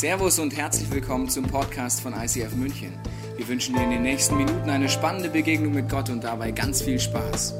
[0.00, 2.94] Servus und herzlich willkommen zum Podcast von ICF München.
[3.36, 6.80] Wir wünschen dir in den nächsten Minuten eine spannende Begegnung mit Gott und dabei ganz
[6.80, 7.52] viel Spaß.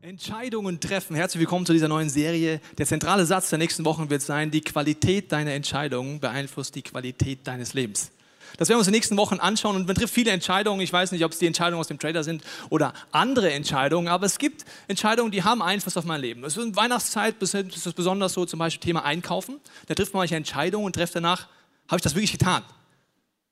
[0.00, 1.16] Entscheidungen treffen.
[1.16, 2.60] Herzlich willkommen zu dieser neuen Serie.
[2.78, 7.48] Der zentrale Satz der nächsten Wochen wird sein, die Qualität deiner Entscheidungen beeinflusst die Qualität
[7.48, 8.12] deines Lebens.
[8.56, 10.80] Das werden wir uns in den nächsten Wochen anschauen und man trifft viele Entscheidungen.
[10.80, 14.26] Ich weiß nicht, ob es die Entscheidungen aus dem Trader sind oder andere Entscheidungen, aber
[14.26, 16.44] es gibt Entscheidungen, die haben Einfluss auf mein Leben.
[16.44, 19.60] Es ist Weihnachtszeit ist es besonders so, zum Beispiel Thema Einkaufen.
[19.86, 21.48] Da trifft man manche Entscheidungen und trifft danach,
[21.88, 22.62] habe ich das wirklich getan?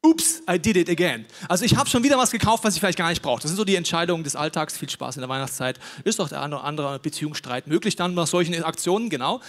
[0.04, 1.26] Ups, I did it again.
[1.48, 3.40] Also ich habe schon wieder was gekauft, was ich vielleicht gar nicht brauche.
[3.40, 4.76] Das sind so die Entscheidungen des Alltags.
[4.76, 5.78] Viel Spaß in der Weihnachtszeit.
[6.02, 9.40] Ist doch der andere Beziehungsstreit möglich dann nach solchen Aktionen, genau.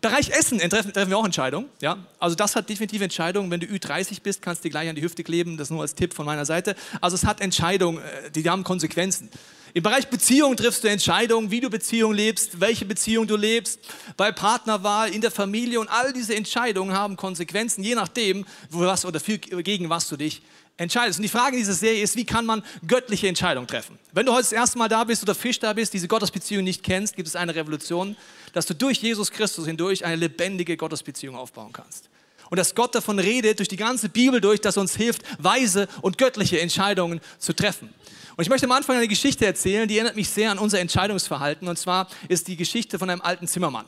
[0.00, 1.68] Bereich Essen treffen, treffen wir auch Entscheidungen.
[1.80, 1.98] Ja?
[2.18, 3.50] Also das hat definitiv Entscheidungen.
[3.50, 5.56] Wenn du Ü30 bist, kannst du dir gleich an die Hüfte kleben.
[5.56, 6.74] Das nur als Tipp von meiner Seite.
[7.00, 9.28] Also es hat Entscheidungen, äh, die haben Konsequenzen.
[9.72, 13.80] Im Bereich Beziehung triffst du Entscheidungen, wie du Beziehung lebst, welche Beziehung du lebst,
[14.16, 19.20] bei Partnerwahl, in der Familie und all diese Entscheidungen haben Konsequenzen, je nachdem, was oder
[19.20, 20.42] für, gegen was du dich
[20.80, 21.18] entscheidest.
[21.18, 23.98] Und die Frage dieser Serie ist, wie kann man göttliche Entscheidungen treffen?
[24.12, 26.82] Wenn du heute das erste Mal da bist oder Fisch da bist, diese Gottesbeziehung nicht
[26.82, 28.16] kennst, gibt es eine Revolution,
[28.54, 32.08] dass du durch Jesus Christus hindurch eine lebendige Gottesbeziehung aufbauen kannst.
[32.48, 36.18] Und dass Gott davon redet, durch die ganze Bibel durch, dass uns hilft, weise und
[36.18, 37.90] göttliche Entscheidungen zu treffen.
[38.36, 41.68] Und ich möchte am Anfang eine Geschichte erzählen, die erinnert mich sehr an unser Entscheidungsverhalten.
[41.68, 43.84] Und zwar ist die Geschichte von einem alten Zimmermann.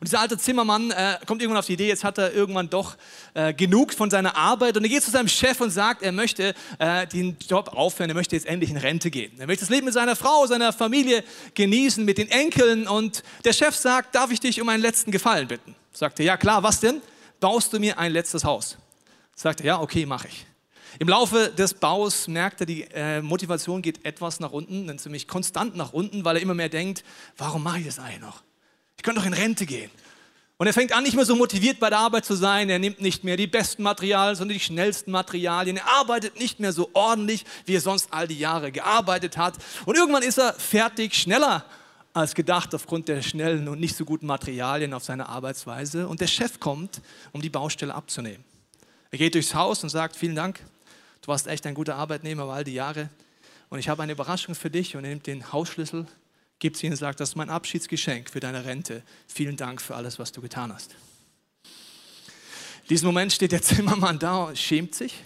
[0.00, 2.96] Und dieser alte Zimmermann äh, kommt irgendwann auf die Idee, jetzt hat er irgendwann doch
[3.34, 6.54] äh, genug von seiner Arbeit und er geht zu seinem Chef und sagt, er möchte
[6.78, 9.32] äh, den Job aufhören, er möchte jetzt endlich in Rente gehen.
[9.38, 13.52] Er möchte das Leben mit seiner Frau, seiner Familie genießen, mit den Enkeln und der
[13.52, 15.74] Chef sagt, darf ich dich um einen letzten Gefallen bitten?
[15.92, 17.00] Sagt er, ja klar, was denn?
[17.40, 18.76] Baust du mir ein letztes Haus?
[19.34, 20.46] Sagt er, ja, okay, mache ich.
[20.98, 25.76] Im Laufe des Baus merkt er, die äh, Motivation geht etwas nach unten, ziemlich konstant
[25.76, 27.04] nach unten, weil er immer mehr denkt,
[27.36, 28.42] warum mache ich das eigentlich noch?
[29.04, 29.90] Könnte doch in Rente gehen.
[30.56, 32.70] Und er fängt an, nicht mehr so motiviert bei der Arbeit zu sein.
[32.70, 35.76] Er nimmt nicht mehr die besten Materialien, sondern die schnellsten Materialien.
[35.76, 39.56] Er arbeitet nicht mehr so ordentlich, wie er sonst all die Jahre gearbeitet hat.
[39.84, 41.66] Und irgendwann ist er fertig, schneller
[42.14, 46.08] als gedacht aufgrund der schnellen und nicht so guten Materialien auf seine Arbeitsweise.
[46.08, 47.02] Und der Chef kommt,
[47.32, 48.42] um die Baustelle abzunehmen.
[49.10, 50.60] Er geht durchs Haus und sagt, vielen Dank,
[51.20, 53.10] du warst echt ein guter Arbeitnehmer über all die Jahre.
[53.68, 54.96] Und ich habe eine Überraschung für dich.
[54.96, 56.06] Und er nimmt den Hausschlüssel
[56.64, 59.02] gibt sie ihn und sagt, das ist mein Abschiedsgeschenk für deine Rente.
[59.26, 60.92] Vielen Dank für alles, was du getan hast.
[61.64, 65.22] In diesem Moment steht der Zimmermann da und schämt sich,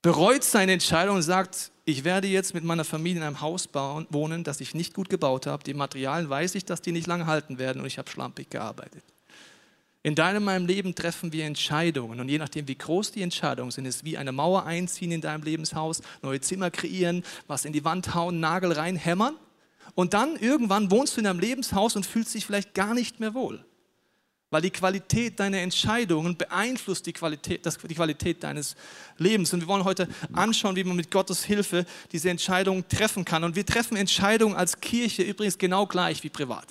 [0.00, 4.06] bereut seine Entscheidung und sagt, ich werde jetzt mit meiner Familie in einem Haus bauen,
[4.08, 5.64] wohnen, das ich nicht gut gebaut habe.
[5.64, 9.04] Die Materialien weiß ich, dass die nicht lange halten werden und ich habe schlampig gearbeitet.
[10.02, 13.84] In deinem meinem Leben treffen wir Entscheidungen und je nachdem, wie groß die Entscheidungen sind,
[13.84, 18.14] ist wie eine Mauer einziehen in deinem Lebenshaus, neue Zimmer kreieren, was in die Wand
[18.14, 19.36] hauen, Nagel reinhämmern
[19.94, 23.34] und dann irgendwann wohnst du in deinem Lebenshaus und fühlst dich vielleicht gar nicht mehr
[23.34, 23.64] wohl.
[24.50, 28.76] Weil die Qualität deiner Entscheidungen beeinflusst die Qualität, das, die Qualität deines
[29.16, 29.52] Lebens.
[29.54, 33.44] Und wir wollen heute anschauen, wie man mit Gottes Hilfe diese Entscheidungen treffen kann.
[33.44, 36.66] Und wir treffen Entscheidungen als Kirche übrigens genau gleich wie privat.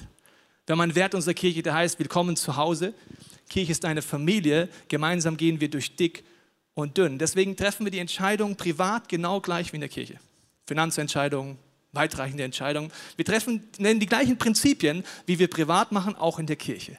[0.67, 2.93] Wir haben einen Wert unserer Kirche, der heißt, willkommen zu Hause.
[3.49, 4.69] Kirche ist eine Familie.
[4.87, 6.23] Gemeinsam gehen wir durch dick
[6.75, 7.17] und dünn.
[7.17, 10.19] Deswegen treffen wir die Entscheidungen privat genau gleich wie in der Kirche.
[10.67, 11.57] Finanzentscheidungen,
[11.93, 12.91] weitreichende Entscheidungen.
[13.15, 16.97] Wir treffen, nennen die gleichen Prinzipien, wie wir privat machen, auch in der Kirche.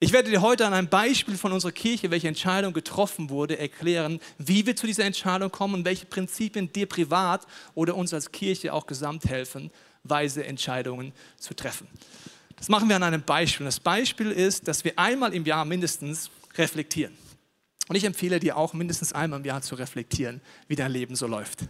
[0.00, 4.20] Ich werde dir heute an einem Beispiel von unserer Kirche, welche Entscheidung getroffen wurde, erklären,
[4.38, 8.72] wie wir zu dieser Entscheidung kommen und welche Prinzipien dir privat oder uns als Kirche
[8.72, 9.72] auch gesamt helfen,
[10.04, 11.88] weise Entscheidungen zu treffen.
[12.54, 13.66] Das machen wir an einem Beispiel.
[13.66, 17.16] Das Beispiel ist, dass wir einmal im Jahr mindestens reflektieren.
[17.88, 21.26] Und ich empfehle dir auch mindestens einmal im Jahr zu reflektieren, wie dein Leben so
[21.26, 21.64] läuft.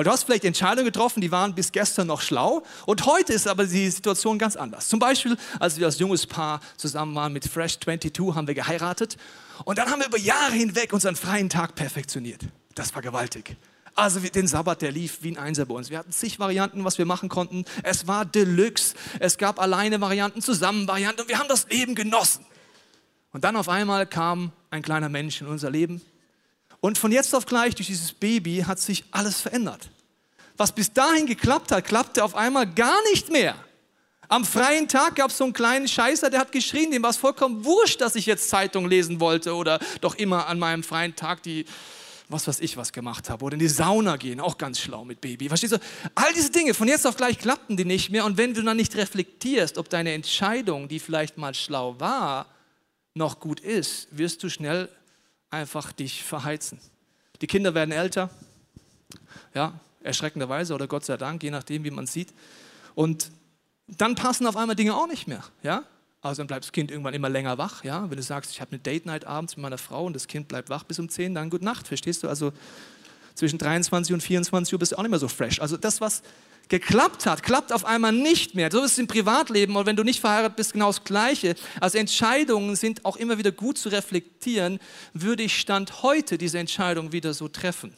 [0.00, 3.46] Weil du hast vielleicht Entscheidungen getroffen, die waren bis gestern noch schlau und heute ist
[3.46, 4.88] aber die Situation ganz anders.
[4.88, 9.18] Zum Beispiel, als wir als junges Paar zusammen waren mit Fresh 22, haben wir geheiratet
[9.66, 12.40] und dann haben wir über Jahre hinweg unseren freien Tag perfektioniert.
[12.74, 13.58] Das war gewaltig.
[13.94, 15.90] Also den Sabbat, der lief wie ein Einser bei uns.
[15.90, 17.66] Wir hatten zig Varianten, was wir machen konnten.
[17.82, 22.46] Es war Deluxe, es gab alleine Varianten, zusammen Varianten und wir haben das Leben genossen.
[23.32, 26.00] Und dann auf einmal kam ein kleiner Mensch in unser Leben
[26.80, 29.90] und von jetzt auf gleich durch dieses Baby hat sich alles verändert.
[30.56, 33.54] Was bis dahin geklappt hat, klappte auf einmal gar nicht mehr.
[34.28, 37.16] Am freien Tag gab es so einen kleinen Scheißer, der hat geschrien, dem war es
[37.16, 41.42] vollkommen wurscht, dass ich jetzt Zeitung lesen wollte oder doch immer an meinem freien Tag
[41.42, 41.64] die,
[42.28, 43.44] was weiß ich, was gemacht habe.
[43.44, 45.48] Oder in die Sauna gehen, auch ganz schlau mit Baby.
[45.48, 45.78] Verstehst du?
[46.14, 48.24] All diese Dinge, von jetzt auf gleich klappten die nicht mehr.
[48.24, 52.46] Und wenn du dann nicht reflektierst, ob deine Entscheidung, die vielleicht mal schlau war,
[53.14, 54.88] noch gut ist, wirst du schnell
[55.50, 56.78] einfach dich verheizen.
[57.40, 58.30] Die Kinder werden älter,
[59.54, 62.32] ja, erschreckenderweise oder Gott sei Dank, je nachdem, wie man sieht.
[62.94, 63.30] Und
[63.86, 65.44] dann passen auf einmal Dinge auch nicht mehr.
[65.62, 65.84] Ja?
[66.22, 67.84] Also dann bleibt das Kind irgendwann immer länger wach.
[67.84, 68.08] Ja?
[68.08, 70.48] Wenn du sagst, ich habe eine Date Night abends mit meiner Frau und das Kind
[70.48, 72.28] bleibt wach bis um 10, dann gute Nacht, verstehst du?
[72.28, 72.52] Also
[73.34, 75.60] zwischen 23 und 24 Uhr bist du auch nicht mehr so fresh.
[75.60, 76.22] Also das, was
[76.70, 78.70] geklappt hat, klappt auf einmal nicht mehr.
[78.72, 81.56] So ist es im Privatleben und wenn du nicht verheiratet bist, genau das Gleiche.
[81.80, 84.78] Also Entscheidungen sind auch immer wieder gut zu reflektieren.
[85.12, 87.94] Würde ich Stand heute diese Entscheidung wieder so treffen?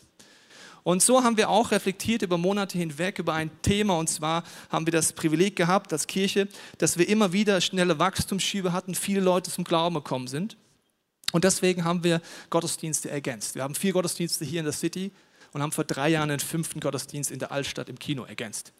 [0.85, 3.97] Und so haben wir auch reflektiert über Monate hinweg über ein Thema.
[3.99, 6.49] Und zwar haben wir das Privileg gehabt als Kirche,
[6.79, 10.57] dass wir immer wieder schnelle Wachstumsschübe hatten, viele Leute zum Glauben gekommen sind.
[11.31, 12.21] Und deswegen haben wir
[12.51, 13.55] Gottesdienste ergänzt.
[13.55, 15.13] Wir haben vier Gottesdienste hier in der City
[15.53, 18.73] und haben vor drei Jahren den fünften Gottesdienst in der Altstadt im Kino ergänzt.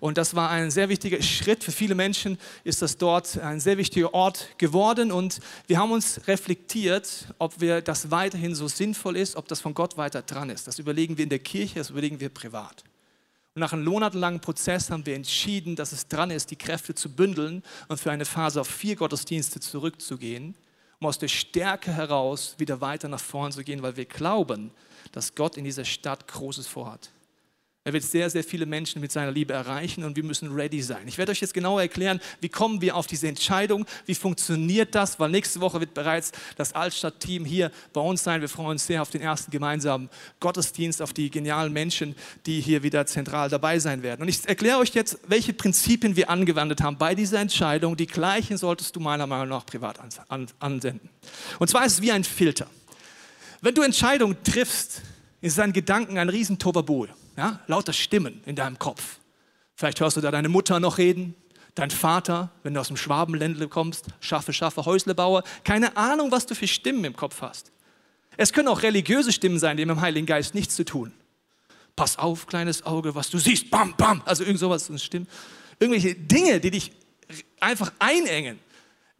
[0.00, 1.62] Und das war ein sehr wichtiger Schritt.
[1.62, 5.12] Für viele Menschen ist das dort ein sehr wichtiger Ort geworden.
[5.12, 9.74] Und wir haben uns reflektiert, ob wir das weiterhin so sinnvoll ist, ob das von
[9.74, 10.66] Gott weiter dran ist.
[10.66, 12.82] Das überlegen wir in der Kirche, das überlegen wir privat.
[13.54, 17.14] Und nach einem monatelangen Prozess haben wir entschieden, dass es dran ist, die Kräfte zu
[17.14, 20.54] bündeln und für eine Phase auf vier Gottesdienste zurückzugehen,
[20.98, 24.70] um aus der Stärke heraus wieder weiter nach vorn zu gehen, weil wir glauben,
[25.12, 27.10] dass Gott in dieser Stadt Großes vorhat.
[27.82, 31.08] Er wird sehr, sehr viele Menschen mit seiner Liebe erreichen und wir müssen ready sein.
[31.08, 35.18] Ich werde euch jetzt genauer erklären, wie kommen wir auf diese Entscheidung, wie funktioniert das,
[35.18, 38.42] weil nächste Woche wird bereits das Altstadt-Team hier bei uns sein.
[38.42, 40.10] Wir freuen uns sehr auf den ersten gemeinsamen
[40.40, 42.14] Gottesdienst, auf die genialen Menschen,
[42.44, 44.20] die hier wieder zentral dabei sein werden.
[44.20, 47.96] Und ich erkläre euch jetzt, welche Prinzipien wir angewendet haben bei dieser Entscheidung.
[47.96, 49.98] Die gleichen solltest du meiner Meinung nach privat
[50.58, 51.08] ansenden.
[51.58, 52.66] Und zwar ist es wie ein Filter.
[53.60, 55.02] Wenn du Entscheidungen triffst,
[55.40, 57.10] ist dein Gedanken ein riesen Tobabol.
[57.36, 57.60] Ja?
[57.66, 59.18] Lauter Stimmen in deinem Kopf.
[59.74, 61.34] Vielleicht hörst du da deine Mutter noch reden,
[61.74, 65.42] dein Vater, wenn du aus dem Schwabenländle kommst, schaffe, schaffe, Häuslebauer.
[65.64, 67.72] Keine Ahnung, was du für Stimmen im Kopf hast.
[68.36, 71.12] Es können auch religiöse Stimmen sein, die mit dem Heiligen Geist nichts zu tun.
[71.96, 74.22] Pass auf, kleines Auge, was du siehst, bam, bam.
[74.24, 75.28] Also irgend sowas, Stimmen.
[75.78, 76.92] Irgendwelche Dinge, die dich
[77.58, 78.58] einfach einengen.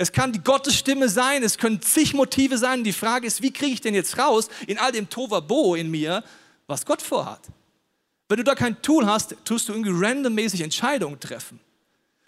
[0.01, 2.85] Es kann die Gottesstimme sein, es können zig Motive sein.
[2.85, 6.25] Die Frage ist, wie kriege ich denn jetzt raus in all dem Tovabo in mir,
[6.67, 7.43] was Gott vorhat?
[8.27, 11.61] Wenn du da kein Tool hast, tust du irgendwie randommäßig Entscheidungen treffen.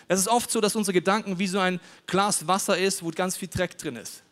[0.07, 3.39] Es ist oft so, dass unsere Gedanken wie so ein Glas Wasser ist, wo ganz
[3.39, 4.23] viel Dreck drin ist.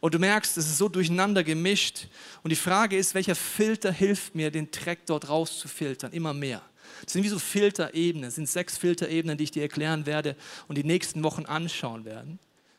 [0.00, 2.08] Und du merkst, es ist so durcheinander gemischt.
[2.42, 6.12] Und die Frage ist, welcher Filter hilft mir, den Dreck dort rauszufiltern?
[6.12, 6.60] Immer mehr.
[7.02, 8.28] Das sind wie so Filterebenen.
[8.28, 10.36] Das sind sechs Filterebenen, die ich dir erklären werde
[10.68, 12.38] und die nächsten Wochen anschauen werden,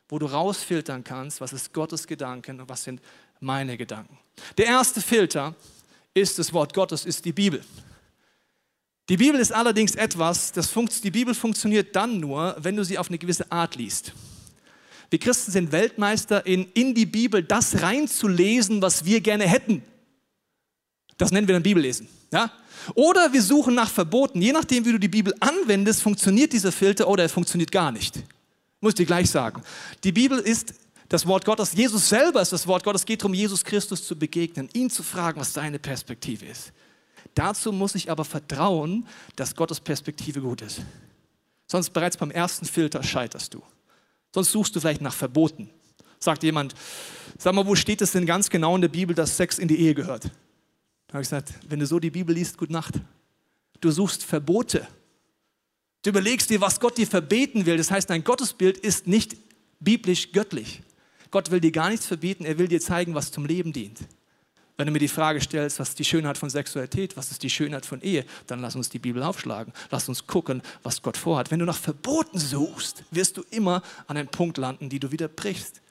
[0.09, 3.01] wo du rausfiltern kannst, was ist Gottes Gedanken und was sind
[3.39, 4.17] meine Gedanken.
[4.57, 5.55] Der erste Filter
[6.13, 7.63] ist das Wort Gottes, ist die Bibel.
[9.07, 10.71] Die Bibel ist allerdings etwas, das
[11.01, 14.13] die Bibel funktioniert dann nur, wenn du sie auf eine gewisse Art liest.
[15.09, 19.83] Wir Christen sind Weltmeister in, in die Bibel das reinzulesen, was wir gerne hätten.
[21.17, 22.07] Das nennen wir dann Bibellesen.
[22.31, 22.51] Ja?
[22.93, 24.41] Oder wir suchen nach Verboten.
[24.41, 28.23] Je nachdem, wie du die Bibel anwendest, funktioniert dieser Filter oder er funktioniert gar nicht.
[28.81, 29.61] Muss ich dir gleich sagen.
[30.03, 30.73] Die Bibel ist
[31.09, 31.73] das Wort Gottes.
[31.73, 33.01] Jesus selber ist das Wort Gottes.
[33.01, 36.71] Es geht darum, Jesus Christus zu begegnen, ihn zu fragen, was seine Perspektive ist.
[37.33, 39.05] Dazu muss ich aber vertrauen,
[39.35, 40.81] dass Gottes Perspektive gut ist.
[41.67, 43.61] Sonst bereits beim ersten Filter scheiterst du.
[44.33, 45.69] Sonst suchst du vielleicht nach Verboten.
[46.19, 46.75] Sagt jemand,
[47.37, 49.79] sag mal, wo steht es denn ganz genau in der Bibel, dass Sex in die
[49.79, 50.25] Ehe gehört?
[51.07, 52.95] Da habe ich gesagt, wenn du so die Bibel liest, gute Nacht.
[53.81, 54.87] Du suchst Verbote.
[56.03, 57.77] Du überlegst dir, was Gott dir verbeten will.
[57.77, 59.35] Das heißt, dein Gottesbild ist nicht
[59.79, 60.81] biblisch göttlich.
[61.31, 63.99] Gott will dir gar nichts verbieten, er will dir zeigen, was zum Leben dient.
[64.77, 67.49] Wenn du mir die Frage stellst, was ist die Schönheit von Sexualität, was ist die
[67.49, 69.73] Schönheit von Ehe, dann lass uns die Bibel aufschlagen.
[69.91, 71.51] Lass uns gucken, was Gott vorhat.
[71.51, 75.27] Wenn du nach Verboten suchst, wirst du immer an einen Punkt landen, die du wieder
[75.27, 75.81] brichst.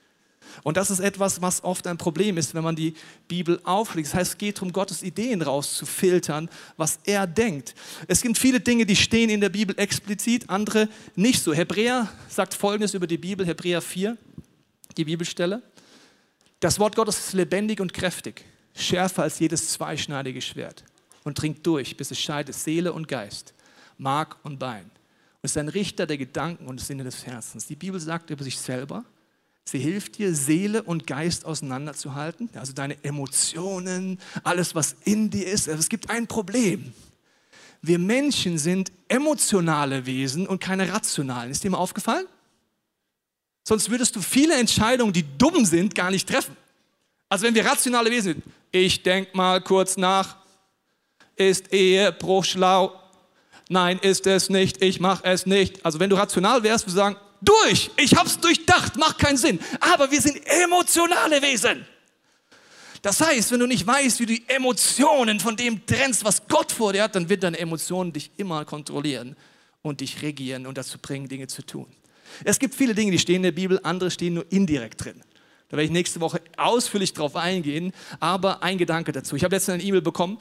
[0.63, 2.95] Und das ist etwas, was oft ein Problem ist, wenn man die
[3.29, 4.09] Bibel aufschlägt.
[4.09, 7.75] Das heißt, es geht darum, Gottes Ideen rauszufiltern, was er denkt.
[8.07, 11.53] Es gibt viele Dinge, die stehen in der Bibel explizit, andere nicht so.
[11.53, 14.17] Hebräer sagt Folgendes über die Bibel, Hebräer 4,
[14.97, 15.63] die Bibelstelle.
[16.61, 18.45] Das Wort Gottes ist lebendig und kräftig
[18.79, 20.85] schärfer als jedes zweischneidige Schwert
[21.25, 23.55] und dringt durch, bis es scheidet Seele und Geist,
[23.99, 24.85] Mark und Bein.
[24.85, 27.67] Und ist ein Richter der Gedanken und des Sinne des Herzens.
[27.67, 29.05] Die Bibel sagt über sich selber,
[29.71, 35.69] sie hilft dir, Seele und Geist auseinanderzuhalten, also deine Emotionen, alles, was in dir ist.
[35.69, 36.93] Also es gibt ein Problem.
[37.83, 41.51] Wir Menschen sind emotionale Wesen und keine rationalen.
[41.51, 42.27] Ist dir mal aufgefallen?
[43.63, 46.57] Sonst würdest du viele Entscheidungen, die dumm sind, gar nicht treffen.
[47.29, 50.37] Also wenn wir rationale Wesen sind, ich denke mal kurz nach,
[51.37, 52.99] ist Ehebruch schlau?
[53.69, 55.85] Nein, ist es nicht, ich mache es nicht.
[55.85, 59.61] Also wenn du rational wärst, wir sagen, durch, ich habe es durchdacht, macht keinen Sinn.
[59.81, 61.87] Aber wir sind emotionale Wesen.
[63.03, 66.73] Das heißt, wenn du nicht weißt, wie du die Emotionen von dem trennst, was Gott
[66.73, 69.37] vor dir hat, dann wird deine Emotionen dich immer kontrollieren
[69.83, 71.87] und dich regieren und dazu bringen, Dinge zu tun.
[72.45, 75.23] Es gibt viele Dinge, die stehen in der Bibel, andere stehen nur indirekt drin.
[75.69, 79.37] Da werde ich nächste Woche ausführlich drauf eingehen, aber ein Gedanke dazu.
[79.37, 80.39] Ich habe letztens eine E-Mail bekommen,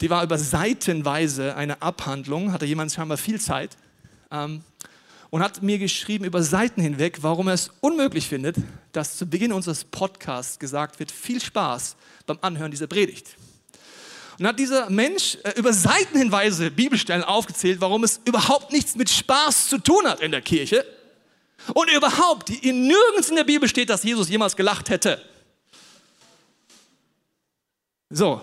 [0.00, 3.76] die war über seitenweise eine Abhandlung, hatte jemand scheinbar viel Zeit
[4.30, 4.62] ähm,
[5.30, 8.56] und hat mir geschrieben über Seiten hinweg, warum er es unmöglich findet,
[8.92, 13.36] dass zu Beginn unseres Podcasts gesagt wird, viel Spaß beim Anhören dieser Predigt.
[14.38, 19.68] Und hat dieser Mensch äh, über Seitenhinweise Bibelstellen aufgezählt, warum es überhaupt nichts mit Spaß
[19.68, 20.84] zu tun hat in der Kirche.
[21.72, 25.22] Und überhaupt, in nirgends in der Bibel steht, dass Jesus jemals gelacht hätte.
[28.10, 28.40] So,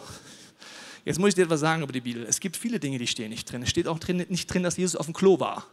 [1.05, 2.23] jetzt muss ich dir etwas sagen über die Bibel.
[2.23, 3.61] Es gibt viele Dinge, die stehen nicht drin.
[3.61, 5.67] Es steht auch drin, nicht drin, dass Jesus auf dem Klo war.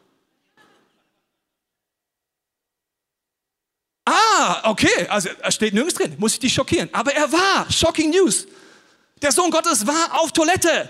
[4.42, 6.88] Ah, okay, also steht nirgends drin, muss ich dich schockieren.
[6.92, 8.46] Aber er war, shocking news.
[9.20, 10.88] Der Sohn Gottes war auf Toilette.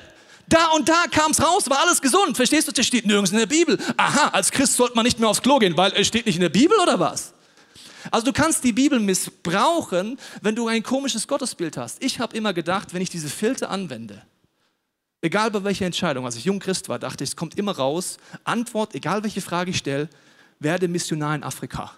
[0.48, 2.36] Da und da kam es raus, war alles gesund.
[2.36, 2.72] Verstehst du?
[2.72, 3.76] Das steht nirgends in der Bibel.
[3.96, 6.42] Aha, als Christ sollte man nicht mehr aufs Klo gehen, weil es steht nicht in
[6.42, 7.32] der Bibel oder was?
[8.12, 12.02] Also du kannst die Bibel missbrauchen, wenn du ein komisches Gottesbild hast.
[12.02, 14.22] Ich habe immer gedacht, wenn ich diese Filter anwende,
[15.22, 18.18] egal bei welcher Entscheidung, als ich jung Christ war, dachte ich, es kommt immer raus,
[18.44, 20.08] Antwort, egal welche Frage ich stelle,
[20.60, 21.92] werde Missionar in Afrika.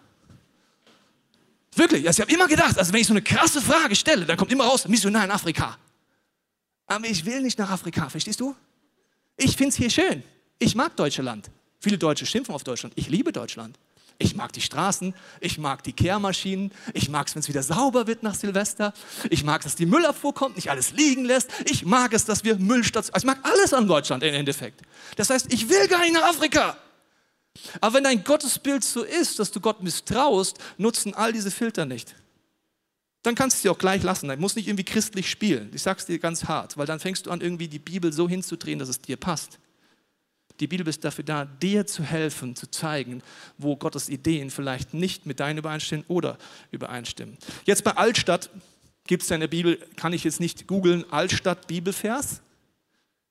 [1.75, 4.37] Wirklich, also ich habe immer gedacht, also wenn ich so eine krasse Frage stelle, dann
[4.37, 5.79] kommt immer raus, Missionar in Afrika.
[6.87, 8.55] Aber ich will nicht nach Afrika, verstehst du?
[9.37, 10.23] Ich finde es hier schön.
[10.59, 11.51] Ich mag Deutschland.
[11.81, 12.93] Viele Deutsche schimpfen auf Deutschland.
[12.97, 13.79] Ich liebe Deutschland.
[14.19, 18.07] Ich mag die Straßen, ich mag die Kehrmaschinen, ich mag es, wenn es wieder sauber
[18.07, 18.93] wird nach Silvester,
[19.31, 22.57] ich mag dass die Müllabfuhr kommt, nicht alles liegen lässt, ich mag es, dass wir
[22.57, 24.83] Müllstationen, ich mag alles an Deutschland im Endeffekt.
[25.17, 26.77] Das heißt, ich will gar nicht nach Afrika.
[27.81, 32.15] Aber wenn dein Gottesbild so ist, dass du Gott misstraust, nutzen all diese Filter nicht
[33.23, 34.29] dann kannst du sie auch gleich lassen.
[34.29, 35.71] Dann musst nicht irgendwie christlich spielen.
[35.73, 38.79] Ich sag's dir ganz hart, weil dann fängst du an, irgendwie die Bibel so hinzudrehen,
[38.79, 39.59] dass es dir passt.
[40.61, 43.23] Die Bibel ist dafür da, dir zu helfen, zu zeigen,
[43.59, 46.37] wo Gottes Ideen vielleicht nicht mit deinen übereinstimmen oder
[46.71, 47.39] übereinstimmen.
[47.65, 48.51] Jetzt bei Altstadt
[49.07, 52.43] gibt es in der Bibel, kann ich jetzt nicht googeln, Altstadt Bibelvers?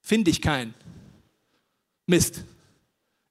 [0.02, 0.74] Finde ich keinen.
[2.08, 2.44] Mist.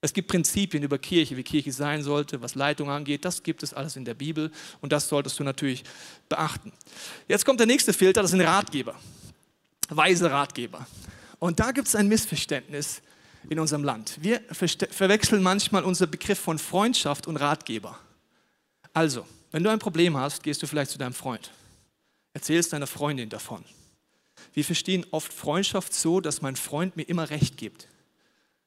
[0.03, 3.25] Es gibt Prinzipien über Kirche, wie Kirche sein sollte, was Leitung angeht.
[3.25, 5.85] Das gibt es alles in der Bibel und das solltest du natürlich
[6.29, 6.73] beachten.
[7.29, 8.95] Jetzt kommt der nächste Filter, das sind Ratgeber.
[9.91, 10.87] Weise Ratgeber.
[11.39, 13.03] Und da gibt es ein Missverständnis
[13.49, 14.19] in unserem Land.
[14.21, 17.99] Wir verwechseln manchmal unseren Begriff von Freundschaft und Ratgeber.
[18.93, 21.51] Also, wenn du ein Problem hast, gehst du vielleicht zu deinem Freund.
[22.33, 23.65] Erzählst deiner Freundin davon.
[24.53, 27.89] Wir verstehen oft Freundschaft so, dass mein Freund mir immer Recht gibt.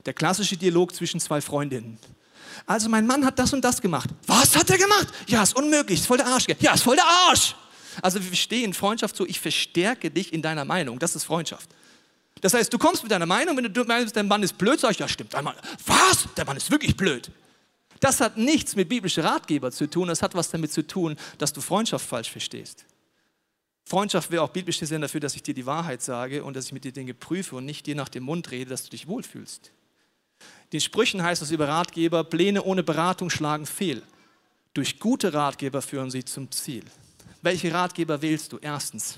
[0.05, 1.97] Der klassische Dialog zwischen zwei Freundinnen.
[2.65, 4.09] Also mein Mann hat das und das gemacht.
[4.27, 5.07] Was hat er gemacht?
[5.27, 6.47] Ja, ist unmöglich, ist voll der Arsch.
[6.59, 7.55] Ja, ist voll der Arsch.
[8.01, 10.99] Also wir stehen Freundschaft so, ich verstärke dich in deiner Meinung.
[10.99, 11.69] Das ist Freundschaft.
[12.41, 14.91] Das heißt, du kommst mit deiner Meinung, wenn du meinst, dein Mann ist blöd, sag
[14.91, 15.33] ich, ja stimmt.
[15.33, 16.27] Was?
[16.35, 17.31] Der Mann ist wirklich blöd.
[17.99, 21.53] Das hat nichts mit biblischen Ratgeber zu tun, das hat was damit zu tun, dass
[21.53, 22.85] du Freundschaft falsch verstehst.
[23.85, 26.73] Freundschaft wäre auch biblisch gesehen dafür, dass ich dir die Wahrheit sage und dass ich
[26.73, 29.71] mit dir Dinge prüfe und nicht dir nach dem Mund rede, dass du dich wohlfühlst.
[30.71, 34.01] Den Sprüchen heißt es über Ratgeber, Pläne ohne Beratung schlagen fehl.
[34.73, 36.83] Durch gute Ratgeber führen sie zum Ziel.
[37.41, 38.57] Welche Ratgeber wählst du?
[38.59, 39.17] Erstens,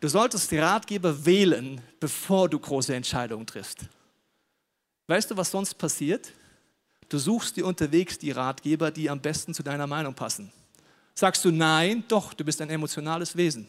[0.00, 3.80] du solltest die Ratgeber wählen, bevor du große Entscheidungen triffst.
[5.08, 6.32] Weißt du, was sonst passiert?
[7.08, 10.50] Du suchst dir unterwegs die Ratgeber, die am besten zu deiner Meinung passen.
[11.14, 13.66] Sagst du nein, doch, du bist ein emotionales Wesen.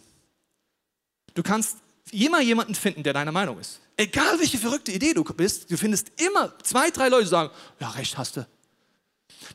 [1.33, 1.77] Du kannst
[2.11, 3.79] immer jemanden finden, der deiner Meinung ist.
[3.95, 7.89] Egal welche verrückte Idee du bist, du findest immer zwei, drei Leute, die sagen, ja,
[7.89, 8.47] recht hast du.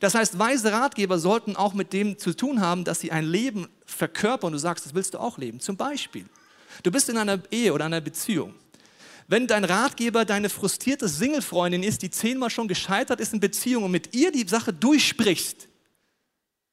[0.01, 3.69] Das heißt, weise Ratgeber sollten auch mit dem zu tun haben, dass sie ein Leben
[3.85, 5.61] verkörpern und du sagst, das willst du auch leben.
[5.61, 6.27] Zum Beispiel,
[6.83, 8.55] du bist in einer Ehe oder einer Beziehung.
[9.27, 13.91] Wenn dein Ratgeber deine frustrierte Single-Freundin ist, die zehnmal schon gescheitert ist in Beziehung und
[13.91, 15.69] mit ihr die Sache durchsprichst,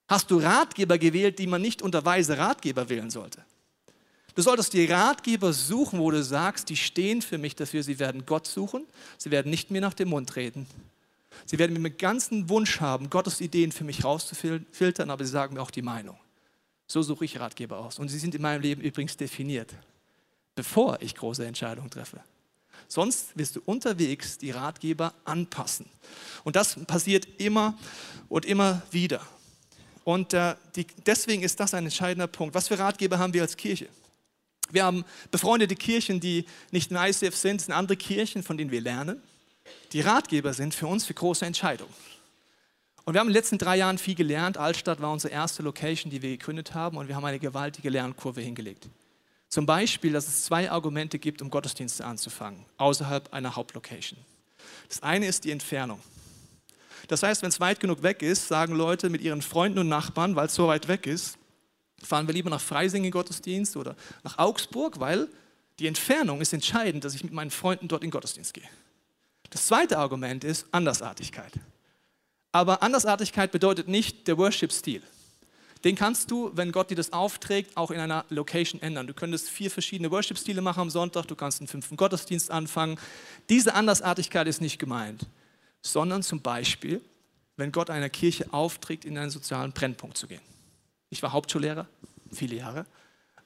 [0.07, 3.43] hast du Ratgeber gewählt, die man nicht unter weise Ratgeber wählen sollte.
[4.35, 8.25] Du solltest die Ratgeber suchen, wo du sagst, die stehen für mich dafür, sie werden
[8.25, 8.85] Gott suchen,
[9.17, 10.67] sie werden nicht mir nach dem Mund reden.
[11.45, 15.55] Sie werden mir mit ganzen Wunsch haben, Gottes Ideen für mich rauszufiltern, aber sie sagen
[15.55, 16.17] mir auch die Meinung.
[16.87, 17.97] So suche ich Ratgeber aus.
[17.97, 19.73] Und sie sind in meinem Leben übrigens definiert,
[20.53, 22.19] bevor ich große Entscheidungen treffe.
[22.87, 25.85] Sonst wirst du unterwegs die Ratgeber anpassen.
[26.43, 27.77] Und das passiert immer
[28.27, 29.21] und immer wieder.
[30.03, 32.53] Und äh, die, deswegen ist das ein entscheidender Punkt.
[32.53, 33.87] Was für Ratgeber haben wir als Kirche?
[34.71, 38.81] Wir haben befreundete Kirchen, die nicht in ICF sind, sind andere Kirchen, von denen wir
[38.81, 39.21] lernen,
[39.91, 41.93] die Ratgeber sind für uns für große Entscheidungen.
[43.05, 44.57] Und wir haben in den letzten drei Jahren viel gelernt.
[44.57, 48.41] Altstadt war unsere erste Location, die wir gegründet haben, und wir haben eine gewaltige Lernkurve
[48.41, 48.87] hingelegt.
[49.47, 54.19] Zum Beispiel, dass es zwei Argumente gibt, um Gottesdienste anzufangen, außerhalb einer Hauptlocation.
[54.89, 56.01] Das eine ist die Entfernung.
[57.07, 60.35] Das heißt, wenn es weit genug weg ist, sagen Leute mit ihren Freunden und Nachbarn,
[60.35, 61.37] weil es so weit weg ist,
[62.05, 65.27] fahren wir lieber nach Freising in Gottesdienst oder nach Augsburg, weil
[65.79, 68.67] die Entfernung ist entscheidend, dass ich mit meinen Freunden dort in Gottesdienst gehe.
[69.49, 71.51] Das zweite Argument ist Andersartigkeit.
[72.51, 75.01] Aber Andersartigkeit bedeutet nicht der Worship-Stil.
[75.83, 79.05] Den kannst du, wenn Gott dir das aufträgt, auch in einer Location ändern.
[79.05, 82.97] Du könntest vier verschiedene Worship-Stile machen am Sonntag, du kannst einen fünften Gottesdienst anfangen.
[83.49, 85.27] Diese Andersartigkeit ist nicht gemeint,
[85.81, 87.01] sondern zum Beispiel,
[87.55, 90.41] wenn Gott einer Kirche aufträgt, in einen sozialen Brennpunkt zu gehen.
[91.09, 91.87] Ich war Hauptschullehrer,
[92.35, 92.85] viele Jahre,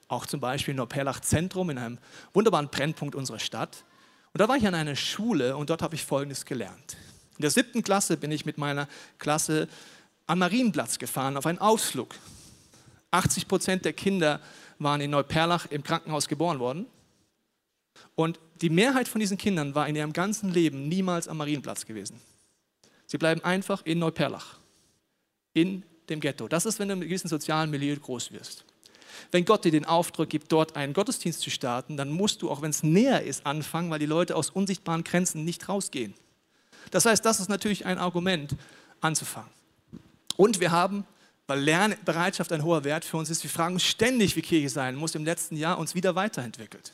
[0.08, 1.98] auch zum Beispiel in Neuperlach Zentrum, in einem
[2.34, 3.84] wunderbaren Brennpunkt unserer Stadt.
[4.32, 6.96] Und da war ich an einer Schule und dort habe ich Folgendes gelernt.
[7.38, 9.68] In der siebten Klasse bin ich mit meiner Klasse
[10.26, 12.14] am Marienplatz gefahren auf einen Ausflug.
[13.10, 14.40] 80 Prozent der Kinder
[14.78, 16.86] waren in Neuperlach im Krankenhaus geboren worden.
[18.14, 22.20] Und die Mehrheit von diesen Kindern war in ihrem ganzen Leben niemals am Marienplatz gewesen.
[23.06, 24.58] Sie bleiben einfach in Neuperlach,
[25.52, 26.46] in dem Ghetto.
[26.46, 28.64] Das ist, wenn du in einem gewissen sozialen Milieu groß wirst.
[29.30, 32.62] Wenn Gott dir den Auftrag gibt, dort einen Gottesdienst zu starten, dann musst du, auch
[32.62, 36.14] wenn es näher ist, anfangen, weil die Leute aus unsichtbaren Grenzen nicht rausgehen.
[36.90, 38.56] Das heißt, das ist natürlich ein Argument,
[39.00, 39.50] anzufangen.
[40.36, 41.04] Und wir haben,
[41.46, 44.96] weil Lernbereitschaft ein hoher Wert für uns ist, wir fragen uns ständig, wie Kirche sein
[44.96, 46.92] muss, im letzten Jahr uns wieder weiterentwickelt.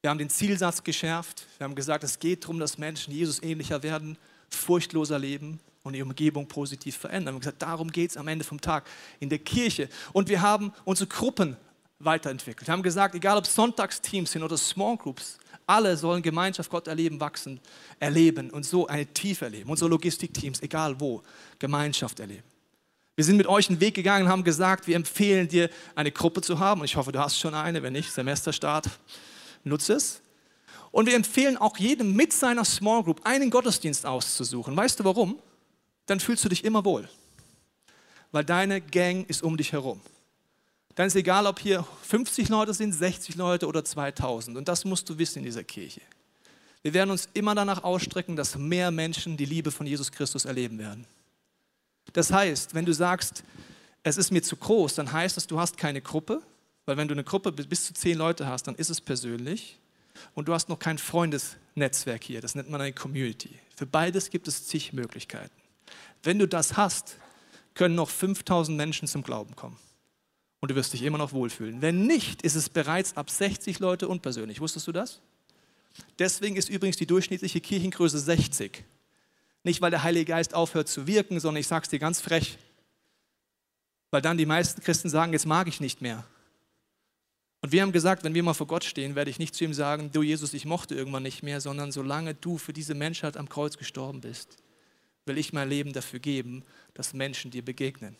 [0.00, 1.46] Wir haben den Zielsatz geschärft.
[1.58, 4.18] Wir haben gesagt, es geht darum, dass Menschen Jesus ähnlicher werden,
[4.50, 7.34] furchtloser leben und die Umgebung positiv verändern.
[7.34, 8.88] Wir haben gesagt, darum geht es am Ende vom Tag
[9.20, 9.88] in der Kirche.
[10.12, 11.56] Und wir haben unsere Gruppen
[11.98, 12.68] weiterentwickelt.
[12.68, 17.20] Wir haben gesagt, egal ob Sonntagsteams sind oder Small Groups, alle sollen Gemeinschaft, Gott erleben,
[17.20, 17.60] wachsen,
[17.98, 19.70] erleben und so eine Tiefe erleben.
[19.70, 21.22] Unsere Logistikteams, egal wo,
[21.58, 22.42] Gemeinschaft erleben.
[23.14, 26.40] Wir sind mit euch einen Weg gegangen und haben gesagt, wir empfehlen dir, eine Gruppe
[26.40, 26.82] zu haben.
[26.84, 27.82] Ich hoffe, du hast schon eine.
[27.82, 28.88] Wenn nicht, Semesterstart,
[29.64, 30.22] nutze es.
[30.90, 34.76] Und wir empfehlen auch jedem mit seiner Small Group einen Gottesdienst auszusuchen.
[34.76, 35.38] Weißt du warum?
[36.06, 37.08] Dann fühlst du dich immer wohl.
[38.30, 40.00] Weil deine Gang ist um dich herum.
[40.94, 44.56] Dann ist egal, ob hier 50 Leute sind, 60 Leute oder 2000.
[44.56, 46.02] Und das musst du wissen in dieser Kirche.
[46.82, 50.78] Wir werden uns immer danach ausstrecken, dass mehr Menschen die Liebe von Jesus Christus erleben
[50.78, 51.06] werden.
[52.12, 53.44] Das heißt, wenn du sagst,
[54.02, 56.42] es ist mir zu groß, dann heißt das, du hast keine Gruppe,
[56.84, 59.78] weil wenn du eine Gruppe bis zu zehn Leute hast, dann ist es persönlich
[60.34, 63.50] und du hast noch kein Freundesnetzwerk hier, das nennt man eine Community.
[63.76, 65.61] Für beides gibt es zig Möglichkeiten.
[66.22, 67.16] Wenn du das hast,
[67.74, 69.76] können noch 5000 Menschen zum Glauben kommen
[70.60, 71.82] und du wirst dich immer noch wohlfühlen.
[71.82, 74.60] Wenn nicht, ist es bereits ab 60 Leute unpersönlich.
[74.60, 75.20] Wusstest du das?
[76.18, 78.84] Deswegen ist übrigens die durchschnittliche Kirchengröße 60.
[79.64, 82.58] Nicht, weil der Heilige Geist aufhört zu wirken, sondern ich sage es dir ganz frech,
[84.10, 86.24] weil dann die meisten Christen sagen, jetzt mag ich nicht mehr.
[87.60, 89.72] Und wir haben gesagt, wenn wir mal vor Gott stehen, werde ich nicht zu ihm
[89.72, 93.48] sagen, du Jesus, ich mochte irgendwann nicht mehr, sondern solange du für diese Menschheit am
[93.48, 94.58] Kreuz gestorben bist,
[95.26, 98.16] will ich mein Leben dafür geben, dass Menschen dir begegnen.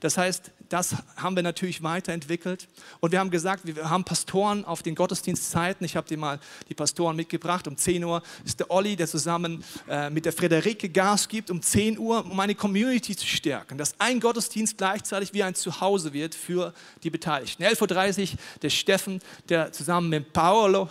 [0.00, 2.68] Das heißt, das haben wir natürlich weiterentwickelt.
[3.00, 5.84] Und wir haben gesagt, wir haben Pastoren auf den Gottesdienstzeiten.
[5.84, 6.38] Ich habe dir mal
[6.68, 7.66] die Pastoren mitgebracht.
[7.66, 11.62] Um 10 Uhr ist der Olli, der zusammen äh, mit der Frederike Gas gibt, um
[11.62, 13.78] 10 Uhr, um eine Community zu stärken.
[13.78, 17.62] Dass ein Gottesdienst gleichzeitig wie ein Zuhause wird für die Beteiligten.
[17.62, 20.90] 11.30 Uhr der Steffen, der zusammen mit Paolo,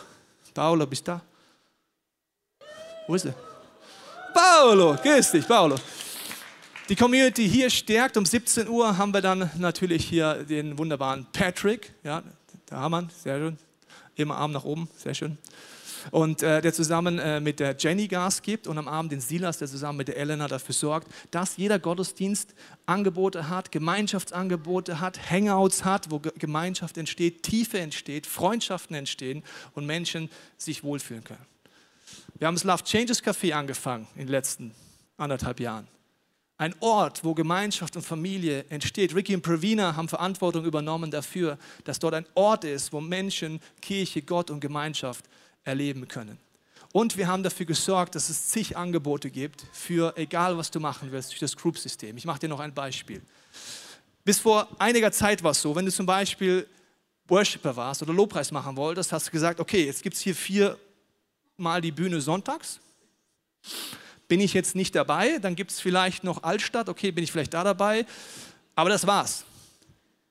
[0.53, 1.21] Paolo, bist du da?
[3.07, 3.48] Wo ist er?
[4.39, 5.75] Paolo, grüß dich, Paolo
[6.89, 8.17] die Community hier stärkt.
[8.17, 11.93] Um 17 Uhr haben wir dann natürlich hier den wunderbaren Patrick.
[12.03, 12.23] Ja,
[12.69, 13.57] der Hamann, sehr schön.
[14.15, 15.37] Immer Arm nach oben, sehr schön.
[16.11, 19.59] Und äh, der zusammen äh, mit der Jenny Gas gibt und am Abend den Silas,
[19.59, 25.85] der zusammen mit der Elena dafür sorgt, dass jeder Gottesdienst Angebote hat, Gemeinschaftsangebote hat, Hangouts
[25.85, 29.43] hat, wo Gemeinschaft entsteht, Tiefe entsteht, Freundschaften entstehen
[29.75, 31.45] und Menschen sich wohlfühlen können.
[32.39, 34.73] Wir haben das Love Changes Café angefangen in den letzten
[35.17, 35.89] anderthalb Jahren.
[36.57, 39.13] Ein Ort, wo Gemeinschaft und Familie entsteht.
[39.13, 44.21] Ricky und Pravina haben Verantwortung übernommen dafür, dass dort ein Ort ist, wo Menschen Kirche,
[44.21, 45.25] Gott und Gemeinschaft
[45.65, 46.37] erleben können.
[46.93, 51.11] Und wir haben dafür gesorgt, dass es zig Angebote gibt für egal, was du machen
[51.11, 52.15] willst, durch das Group-System.
[52.15, 53.21] Ich mache dir noch ein Beispiel.
[54.23, 56.65] Bis vor einiger Zeit war es so, wenn du zum Beispiel
[57.27, 60.77] Worshipper warst oder Lobpreis machen wolltest, hast du gesagt, okay, jetzt gibt es hier
[61.59, 62.79] viermal die Bühne sonntags
[64.29, 67.53] bin ich jetzt nicht dabei, dann gibt es vielleicht noch Altstadt, okay, bin ich vielleicht
[67.53, 68.05] da dabei,
[68.75, 69.43] aber das war's.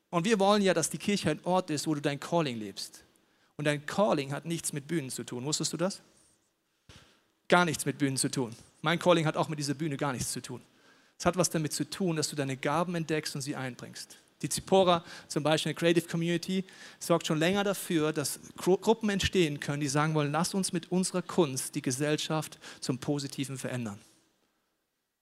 [0.09, 3.03] Und wir wollen ja, dass die Kirche ein Ort ist, wo du dein Calling lebst.
[3.57, 5.45] Und dein Calling hat nichts mit Bühnen zu tun.
[5.45, 6.01] Wusstest du das?
[7.49, 8.55] Gar nichts mit Bühnen zu tun.
[8.81, 10.63] Mein Calling hat auch mit dieser Bühne gar nichts zu tun.
[11.19, 14.17] Es hat was damit zu tun, dass du deine Gaben entdeckst und sie einbringst.
[14.43, 16.65] Die Zipora, zum Beispiel eine Creative Community,
[17.01, 21.23] sorgt schon länger dafür, dass Gruppen entstehen können, die sagen wollen, lass uns mit unserer
[21.23, 23.99] Kunst die Gesellschaft zum Positiven verändern.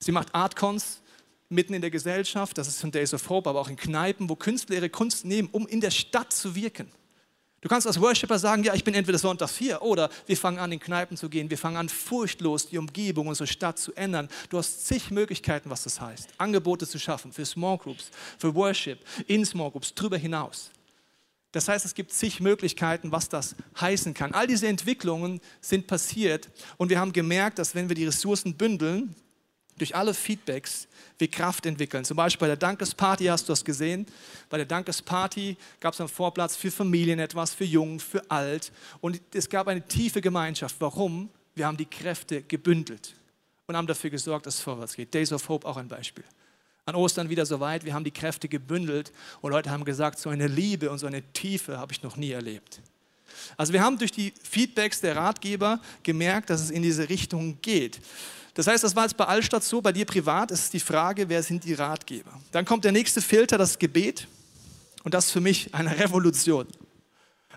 [0.00, 1.00] Sie macht Artcons
[1.48, 4.36] mitten in der Gesellschaft, das ist von Days of Hope, aber auch in Kneipen, wo
[4.36, 6.90] Künstler ihre Kunst nehmen, um in der Stadt zu wirken.
[7.62, 10.70] Du kannst als Worshipper sagen, ja, ich bin entweder sonntags hier oder wir fangen an,
[10.72, 11.48] in Kneipen zu gehen.
[11.48, 14.28] Wir fangen an, furchtlos die Umgebung unserer Stadt zu ändern.
[14.50, 16.28] Du hast zig Möglichkeiten, was das heißt.
[16.38, 20.70] Angebote zu schaffen für Small Groups, für Worship, in Small Groups, darüber hinaus.
[21.52, 24.34] Das heißt, es gibt zig Möglichkeiten, was das heißen kann.
[24.34, 29.14] All diese Entwicklungen sind passiert und wir haben gemerkt, dass wenn wir die Ressourcen bündeln,
[29.78, 32.04] durch alle Feedbacks wir Kraft entwickeln.
[32.04, 34.06] Zum Beispiel bei der Dankesparty hast du das gesehen.
[34.50, 38.72] Bei der Dankesparty gab es einen Vorplatz für Familien etwas, für Jung, für Alt.
[39.00, 40.76] Und es gab eine tiefe Gemeinschaft.
[40.78, 41.30] Warum?
[41.54, 43.14] Wir haben die Kräfte gebündelt
[43.66, 45.14] und haben dafür gesorgt, dass es vorwärts geht.
[45.14, 46.24] Days of Hope auch ein Beispiel.
[46.84, 49.10] An Ostern wieder so weit, wir haben die Kräfte gebündelt
[49.40, 52.30] und Leute haben gesagt, so eine Liebe und so eine Tiefe habe ich noch nie
[52.30, 52.80] erlebt.
[53.56, 58.00] Also wir haben durch die Feedbacks der Ratgeber gemerkt, dass es in diese Richtung geht.
[58.54, 61.42] Das heißt, das war jetzt bei Allstadt so, bei dir privat ist die Frage, wer
[61.42, 62.32] sind die Ratgeber?
[62.52, 64.26] Dann kommt der nächste Filter, das Gebet.
[65.04, 66.66] Und das ist für mich eine Revolution,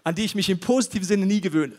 [0.04, 1.76] an die ich mich im positiven Sinne nie gewöhne.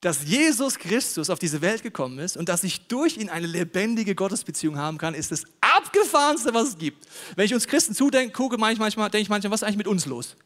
[0.00, 4.14] Dass Jesus Christus auf diese Welt gekommen ist und dass ich durch ihn eine lebendige
[4.14, 7.06] Gottesbeziehung haben kann, ist das abgefahrenste, was es gibt.
[7.36, 10.06] Wenn ich uns Christen zudenke, gucke manchmal, denke ich manchmal, was ist eigentlich mit uns
[10.06, 10.36] los?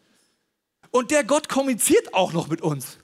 [0.94, 2.98] Und der Gott kommuniziert auch noch mit uns.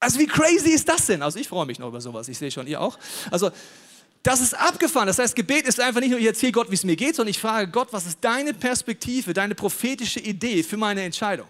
[0.00, 1.20] Also wie crazy ist das denn?
[1.20, 2.98] Also ich freue mich noch über sowas, ich sehe schon, ihr auch.
[3.30, 3.50] Also
[4.22, 5.06] das ist abgefahren.
[5.06, 7.32] Das heißt, Gebet ist einfach nicht nur, ich erzähle Gott, wie es mir geht, sondern
[7.32, 11.46] ich frage Gott, was ist deine Perspektive, deine prophetische Idee für meine Entscheidung?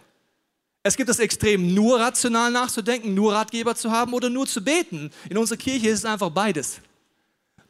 [0.82, 5.12] Es gibt das Extrem, nur rational nachzudenken, nur Ratgeber zu haben oder nur zu beten.
[5.28, 6.80] In unserer Kirche ist es einfach beides.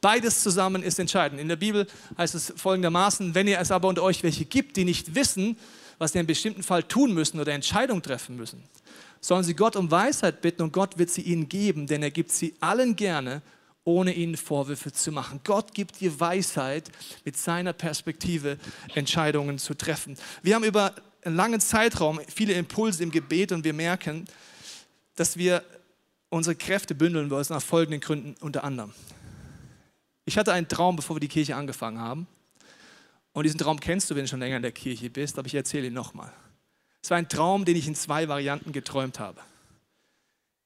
[0.01, 1.43] Beides zusammen ist entscheidend.
[1.43, 4.87] In der Bibel heißt es folgendermaßen, wenn ihr es aber unter euch welche gibt, die
[4.87, 5.59] nicht wissen,
[6.01, 8.65] was sie in einem bestimmten Fall tun müssen oder Entscheidungen treffen müssen,
[9.21, 12.33] sollen sie Gott um Weisheit bitten und Gott wird sie ihnen geben, denn er gibt
[12.33, 13.43] sie allen gerne,
[13.85, 15.41] ohne ihnen Vorwürfe zu machen.
[15.45, 16.91] Gott gibt dir Weisheit,
[17.27, 18.57] mit seiner Perspektive
[18.95, 20.17] Entscheidungen zu treffen.
[20.43, 24.25] Wir haben über einen langen Zeitraum viele Impulse im Gebet und wir merken,
[25.17, 25.63] dass wir
[26.31, 28.95] unsere Kräfte bündeln wollen, aus folgenden Gründen unter anderem.
[30.25, 32.27] Ich hatte einen Traum, bevor wir die Kirche angefangen haben.
[33.33, 35.55] Und diesen Traum kennst du, wenn du schon länger in der Kirche bist, aber ich
[35.55, 36.33] erzähle ihn nochmal.
[37.03, 39.41] Es war ein Traum, den ich in zwei Varianten geträumt habe.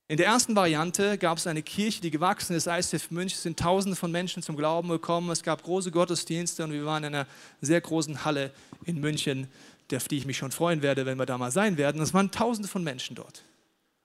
[0.06, 3.96] In der ersten Variante gab es eine Kirche, die gewachsen ist, ICF München, sind tausende
[3.96, 7.26] von Menschen zum Glauben gekommen, es gab große Gottesdienste und wir waren in einer
[7.62, 8.52] sehr großen Halle
[8.84, 9.48] in München,
[9.94, 12.02] auf die ich mich schon freuen werde, wenn wir da mal sein werden.
[12.02, 13.42] Es waren tausende von Menschen dort.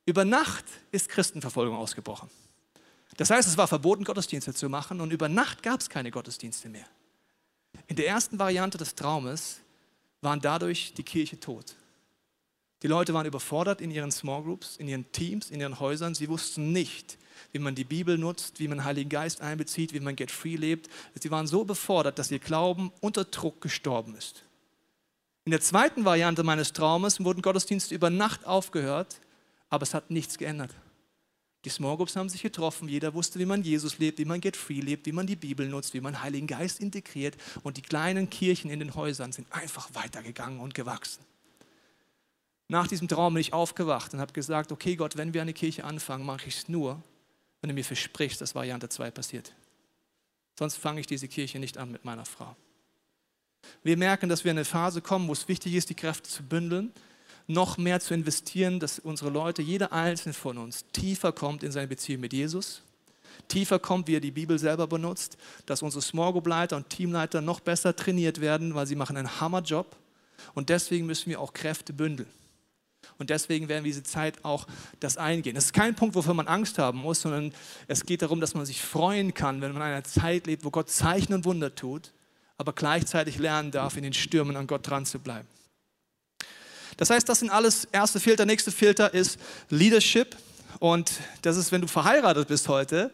[0.06, 2.30] Über Nacht ist Christenverfolgung ausgebrochen.
[3.18, 6.70] Das heißt, es war verboten, Gottesdienste zu machen und über Nacht gab es keine Gottesdienste
[6.70, 6.86] mehr.
[7.88, 9.60] In der ersten Variante des Traumes
[10.22, 11.76] waren dadurch die Kirche tot.
[12.82, 16.16] Die Leute waren überfordert in ihren Small Groups, in ihren Teams, in ihren Häusern.
[16.16, 17.18] Sie wussten nicht,
[17.52, 20.90] wie man die Bibel nutzt, wie man Heiligen Geist einbezieht, wie man Get Free lebt.
[21.20, 24.44] Sie waren so überfordert, dass ihr Glauben unter Druck gestorben ist.
[25.46, 29.20] In der zweiten Variante meines Traumes wurden Gottesdienste über Nacht aufgehört,
[29.70, 30.74] aber es hat nichts geändert.
[31.66, 34.56] Die Small Groups haben sich getroffen, jeder wusste, wie man Jesus lebt, wie man Get
[34.56, 38.30] Free lebt, wie man die Bibel nutzt, wie man Heiligen Geist integriert und die kleinen
[38.30, 41.24] Kirchen in den Häusern sind einfach weitergegangen und gewachsen.
[42.70, 45.84] Nach diesem Traum bin ich aufgewacht und habe gesagt, okay Gott, wenn wir eine Kirche
[45.84, 47.02] anfangen, mache ich es nur,
[47.62, 49.54] wenn du mir versprichst, dass Variante 2 passiert.
[50.58, 52.56] Sonst fange ich diese Kirche nicht an mit meiner Frau.
[53.84, 56.44] Wir merken, dass wir in eine Phase kommen, wo es wichtig ist, die Kräfte zu
[56.44, 56.94] bündeln,
[57.50, 61.88] noch mehr zu investieren, dass unsere Leute, jeder einzelne von uns, tiefer kommt in seine
[61.88, 62.84] Beziehung mit Jesus,
[63.48, 67.42] tiefer kommt, wie er die Bibel selber benutzt, dass unsere Small Group Leiter und Teamleiter
[67.42, 69.96] noch besser trainiert werden, weil sie machen einen Hammerjob
[70.54, 72.30] und deswegen müssen wir auch Kräfte bündeln.
[73.18, 74.68] Und deswegen werden wir diese Zeit auch
[75.00, 75.56] das eingehen.
[75.56, 77.52] Das ist kein Punkt, wofür man Angst haben muss, sondern
[77.88, 80.70] es geht darum, dass man sich freuen kann, wenn man in einer Zeit lebt, wo
[80.70, 82.14] Gott Zeichen und Wunder tut,
[82.58, 85.48] aber gleichzeitig lernen darf, in den Stürmen an Gott dran zu bleiben.
[87.00, 88.46] Das heißt, das sind alles erste Filter.
[88.46, 90.36] Nächste Filter ist Leadership.
[90.80, 93.10] Und das ist, wenn du verheiratet bist heute,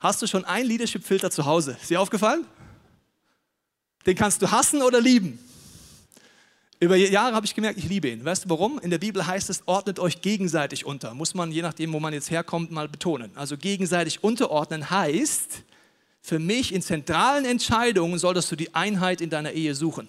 [0.00, 1.76] hast du schon einen Leadership-Filter zu Hause.
[1.80, 2.44] Ist dir aufgefallen?
[4.06, 5.38] Den kannst du hassen oder lieben.
[6.80, 8.24] Über Jahre habe ich gemerkt, ich liebe ihn.
[8.24, 8.80] Weißt du warum?
[8.80, 11.14] In der Bibel heißt es, ordnet euch gegenseitig unter.
[11.14, 13.30] Muss man, je nachdem, wo man jetzt herkommt, mal betonen.
[13.36, 15.62] Also gegenseitig unterordnen heißt,
[16.22, 20.08] für mich in zentralen Entscheidungen solltest du die Einheit in deiner Ehe suchen.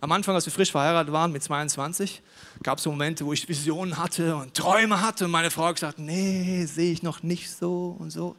[0.00, 2.22] Am Anfang, als wir frisch verheiratet waren, mit 22,
[2.62, 5.98] gab es so Momente, wo ich Visionen hatte und Träume hatte und meine Frau gesagt,
[5.98, 8.36] nee, sehe ich noch nicht so und so.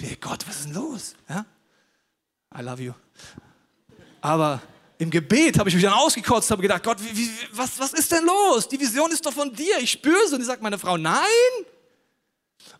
[0.00, 1.14] Hey Gott, was ist denn los?
[1.28, 1.44] Ja?
[2.56, 2.92] I love you.
[4.20, 4.62] Aber
[4.96, 8.10] im Gebet habe ich mich dann ausgekotzt, habe gedacht, Gott, wie, wie, was, was ist
[8.10, 8.68] denn los?
[8.68, 10.34] Die Vision ist doch von dir, ich spüre sie.
[10.34, 11.22] Und ich sagt meine Frau, nein,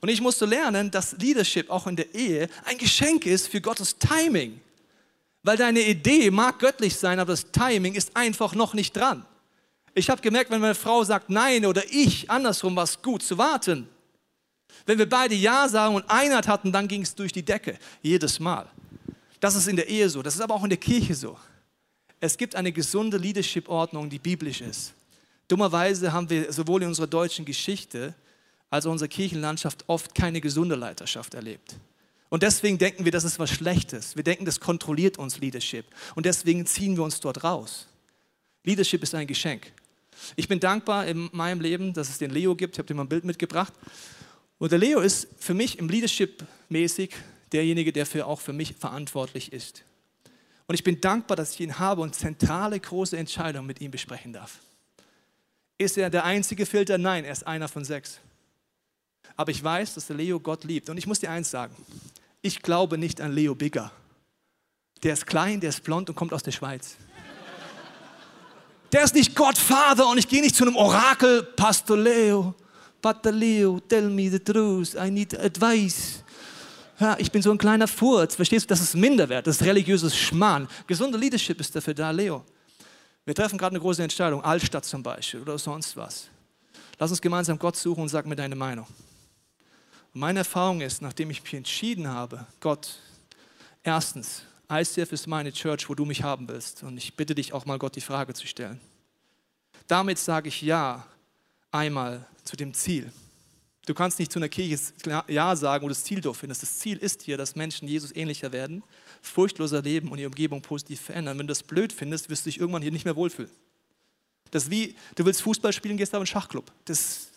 [0.00, 3.96] Und ich musste lernen, dass Leadership auch in der Ehe ein Geschenk ist für Gottes
[3.98, 4.60] Timing.
[5.42, 9.24] Weil deine Idee mag göttlich sein, aber das Timing ist einfach noch nicht dran.
[9.94, 13.38] Ich habe gemerkt, wenn meine Frau sagt Nein oder ich, andersrum war es gut zu
[13.38, 13.88] warten.
[14.86, 17.78] Wenn wir beide Ja sagen und Einheit hatten, dann ging es durch die Decke.
[18.02, 18.66] Jedes Mal.
[19.40, 20.22] Das ist in der Ehe so.
[20.22, 21.38] Das ist aber auch in der Kirche so.
[22.20, 24.94] Es gibt eine gesunde Leadership-Ordnung, die biblisch ist.
[25.46, 28.14] Dummerweise haben wir sowohl in unserer deutschen Geschichte
[28.70, 31.76] als auch in unserer Kirchenlandschaft oft keine gesunde Leiterschaft erlebt.
[32.30, 34.16] Und deswegen denken wir, das ist was Schlechtes.
[34.16, 35.86] Wir denken, das kontrolliert uns Leadership.
[36.14, 37.86] Und deswegen ziehen wir uns dort raus.
[38.64, 39.72] Leadership ist ein Geschenk.
[40.36, 42.74] Ich bin dankbar in meinem Leben, dass es den Leo gibt.
[42.74, 43.72] Ich habe dir mal ein Bild mitgebracht.
[44.58, 47.14] Und der Leo ist für mich im Leadership mäßig
[47.52, 49.84] derjenige, der für, auch für mich verantwortlich ist.
[50.66, 54.34] Und ich bin dankbar, dass ich ihn habe und zentrale große Entscheidungen mit ihm besprechen
[54.34, 54.58] darf.
[55.78, 56.98] Ist er der einzige Filter?
[56.98, 58.18] Nein, er ist einer von sechs.
[59.36, 60.90] Aber ich weiß, dass der Leo Gott liebt.
[60.90, 61.74] Und ich muss dir eins sagen.
[62.42, 63.90] Ich glaube nicht an Leo Bigger.
[65.02, 66.96] Der ist klein, der ist blond und kommt aus der Schweiz.
[68.92, 71.42] Der ist nicht Gottvater und ich gehe nicht zu einem Orakel.
[71.42, 72.54] Pastor Leo,
[73.02, 76.24] Pater Leo, tell me the truth, I need advice.
[76.98, 78.68] Ja, ich bin so ein kleiner Furz, verstehst du?
[78.68, 80.66] Das ist Minderwert, das ist religiöses Schmarrn.
[80.86, 82.44] Gesunde Leadership ist dafür da, Leo.
[83.24, 86.28] Wir treffen gerade eine große Entscheidung, Altstadt zum Beispiel oder sonst was.
[86.98, 88.86] Lass uns gemeinsam Gott suchen und sag mir deine Meinung.
[90.12, 92.98] Meine Erfahrung ist, nachdem ich mich entschieden habe, Gott,
[93.82, 96.82] erstens, ICF ist meine Church, wo du mich haben willst.
[96.82, 98.80] Und ich bitte dich auch mal, Gott die Frage zu stellen.
[99.86, 101.06] Damit sage ich Ja
[101.70, 103.12] einmal zu dem Ziel.
[103.86, 104.78] Du kannst nicht zu einer Kirche
[105.28, 106.62] Ja sagen, wo du das Ziel doof findest.
[106.62, 108.82] Das Ziel ist hier, dass Menschen Jesus ähnlicher werden,
[109.22, 111.38] furchtloser leben und die Umgebung positiv verändern.
[111.38, 113.50] Wenn du das blöd findest, wirst du dich irgendwann hier nicht mehr wohlfühlen.
[114.50, 116.70] Das ist wie, du willst Fußball spielen, gehst aber in einen Schachclub.
[116.84, 117.27] Das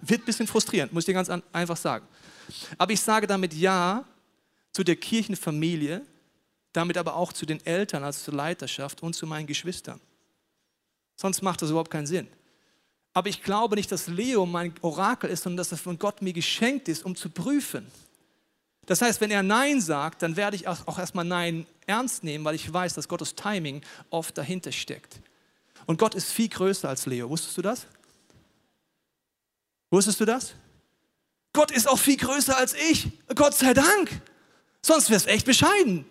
[0.00, 2.06] wird ein bisschen frustrierend, muss ich dir ganz einfach sagen.
[2.76, 4.04] Aber ich sage damit Ja
[4.72, 6.02] zu der Kirchenfamilie,
[6.72, 10.00] damit aber auch zu den Eltern, also zur Leiterschaft und zu meinen Geschwistern.
[11.16, 12.28] Sonst macht das überhaupt keinen Sinn.
[13.12, 16.32] Aber ich glaube nicht, dass Leo mein Orakel ist, sondern dass er von Gott mir
[16.32, 17.86] geschenkt ist, um zu prüfen.
[18.86, 22.54] Das heißt, wenn er Nein sagt, dann werde ich auch erstmal Nein ernst nehmen, weil
[22.54, 25.20] ich weiß, dass Gottes Timing oft dahinter steckt.
[25.86, 27.28] Und Gott ist viel größer als Leo.
[27.28, 27.86] Wusstest du das?
[29.90, 30.54] Wusstest du das?
[31.52, 33.08] Gott ist auch viel größer als ich.
[33.34, 34.20] Gott sei Dank.
[34.82, 36.04] Sonst wäre es echt bescheiden.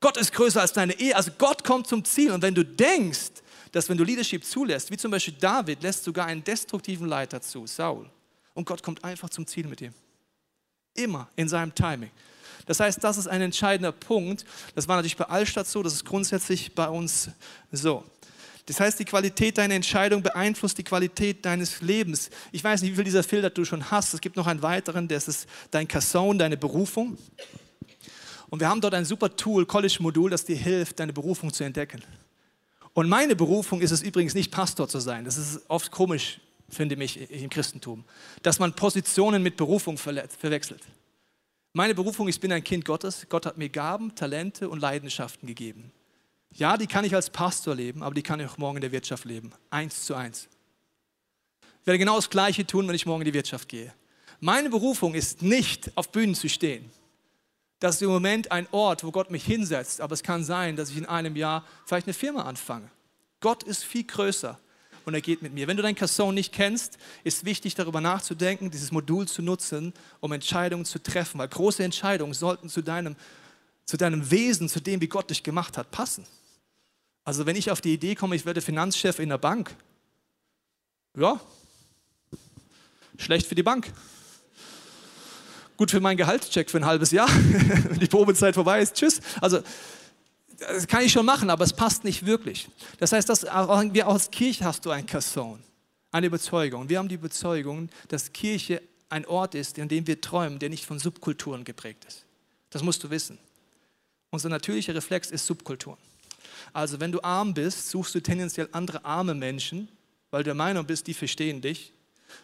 [0.00, 1.16] Gott ist größer als deine Ehe.
[1.16, 2.30] Also Gott kommt zum Ziel.
[2.30, 3.30] Und wenn du denkst,
[3.72, 7.66] dass wenn du Leadership zulässt, wie zum Beispiel David lässt sogar einen destruktiven Leiter zu,
[7.66, 8.08] Saul,
[8.54, 9.92] und Gott kommt einfach zum Ziel mit ihm.
[10.94, 12.10] Immer in seinem Timing.
[12.66, 14.44] Das heißt, das ist ein entscheidender Punkt.
[14.74, 17.30] Das war natürlich bei Allstadt so, das ist grundsätzlich bei uns
[17.72, 18.04] so.
[18.66, 22.30] Das heißt, die Qualität deiner Entscheidung beeinflusst die Qualität deines Lebens.
[22.50, 24.14] Ich weiß nicht, wie viel dieser Filter du schon hast.
[24.14, 27.18] Es gibt noch einen weiteren, das ist dein Kasson, deine Berufung.
[28.48, 32.02] Und wir haben dort ein super Tool, College-Modul, das dir hilft, deine Berufung zu entdecken.
[32.94, 35.24] Und meine Berufung ist es übrigens nicht, Pastor zu sein.
[35.24, 38.04] Das ist oft komisch, finde ich, im Christentum,
[38.42, 40.82] dass man Positionen mit Berufung verwechselt.
[41.72, 43.26] Meine Berufung, ich bin ein Kind Gottes.
[43.28, 45.90] Gott hat mir Gaben, Talente und Leidenschaften gegeben.
[46.56, 48.92] Ja, die kann ich als Pastor leben, aber die kann ich auch morgen in der
[48.92, 49.52] Wirtschaft leben.
[49.70, 50.48] Eins zu eins.
[51.80, 53.92] Ich werde genau das Gleiche tun, wenn ich morgen in die Wirtschaft gehe.
[54.40, 56.90] Meine Berufung ist nicht, auf Bühnen zu stehen.
[57.80, 60.90] Das ist im Moment ein Ort, wo Gott mich hinsetzt, aber es kann sein, dass
[60.90, 62.88] ich in einem Jahr vielleicht eine Firma anfange.
[63.40, 64.58] Gott ist viel größer
[65.04, 65.66] und er geht mit mir.
[65.66, 70.32] Wenn du dein Casson nicht kennst, ist wichtig darüber nachzudenken, dieses Modul zu nutzen, um
[70.32, 73.16] Entscheidungen zu treffen, weil große Entscheidungen sollten zu deinem,
[73.84, 76.24] zu deinem Wesen, zu dem, wie Gott dich gemacht hat, passen.
[77.24, 79.74] Also wenn ich auf die Idee komme, ich werde Finanzchef in der Bank,
[81.16, 81.40] ja,
[83.16, 83.92] schlecht für die Bank
[85.76, 87.28] gut für meinen Gehaltscheck für ein halbes Jahr,
[87.88, 88.94] wenn die Probezeit vorbei ist.
[88.94, 89.20] Tschüss.
[89.40, 89.60] Also,
[90.58, 92.68] das kann ich schon machen, aber es passt nicht wirklich.
[92.98, 95.62] Das heißt, dass, wir als Kirche hast du ein Kasson,
[96.12, 96.88] eine Überzeugung.
[96.88, 100.86] Wir haben die Überzeugung, dass Kirche ein Ort ist, in dem wir träumen, der nicht
[100.86, 102.24] von Subkulturen geprägt ist.
[102.70, 103.38] Das musst du wissen.
[104.30, 105.98] Unser natürlicher Reflex ist Subkulturen.
[106.74, 109.88] Also wenn du arm bist, suchst du tendenziell andere arme Menschen,
[110.30, 111.92] weil du der Meinung bist, die verstehen dich.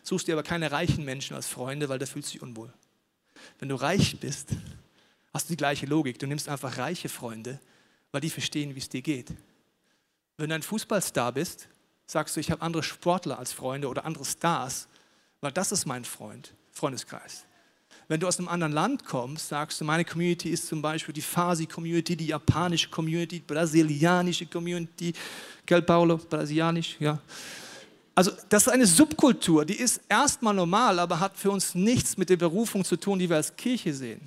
[0.05, 2.73] Suchst dir aber keine reichen Menschen als Freunde, weil da fühlst du dich unwohl.
[3.59, 4.51] Wenn du reich bist,
[5.35, 6.21] hast du die gleiche Logik.
[6.21, 7.59] Du nimmst einfach reiche Freunde,
[8.13, 9.33] weil die verstehen, wie es dir geht.
[10.37, 11.69] Wenn du ein Fußballstar bist,
[12.07, 14.87] sagst du, ich habe andere Sportler als Freunde oder andere Stars,
[15.41, 17.47] weil das ist mein Freund, Freundeskreis.
[18.11, 21.23] Wenn du aus einem anderen Land kommst, sagst du, meine Community ist zum Beispiel die
[21.23, 25.13] Farsi-Community, die japanische Community, die brasilianische Community,
[25.65, 27.21] gell Paulo, brasilianisch, ja.
[28.13, 32.29] Also das ist eine Subkultur, die ist erstmal normal, aber hat für uns nichts mit
[32.31, 34.21] der Berufung zu tun, die wir als Kirche sehen.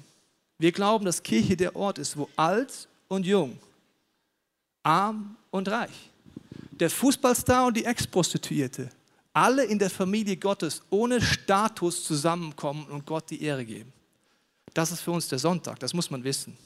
[0.58, 3.60] Wir glauben, dass Kirche der Ort ist, wo alt und jung,
[4.82, 6.10] arm und reich,
[6.72, 8.89] der Fußballstar und die Ex-Prostituierte,
[9.34, 13.91] alle in der Familie Gottes ohne Status zusammenkommen und Gott die Ehre geben.
[14.74, 16.58] Das ist für uns der Sonntag, das muss man wissen.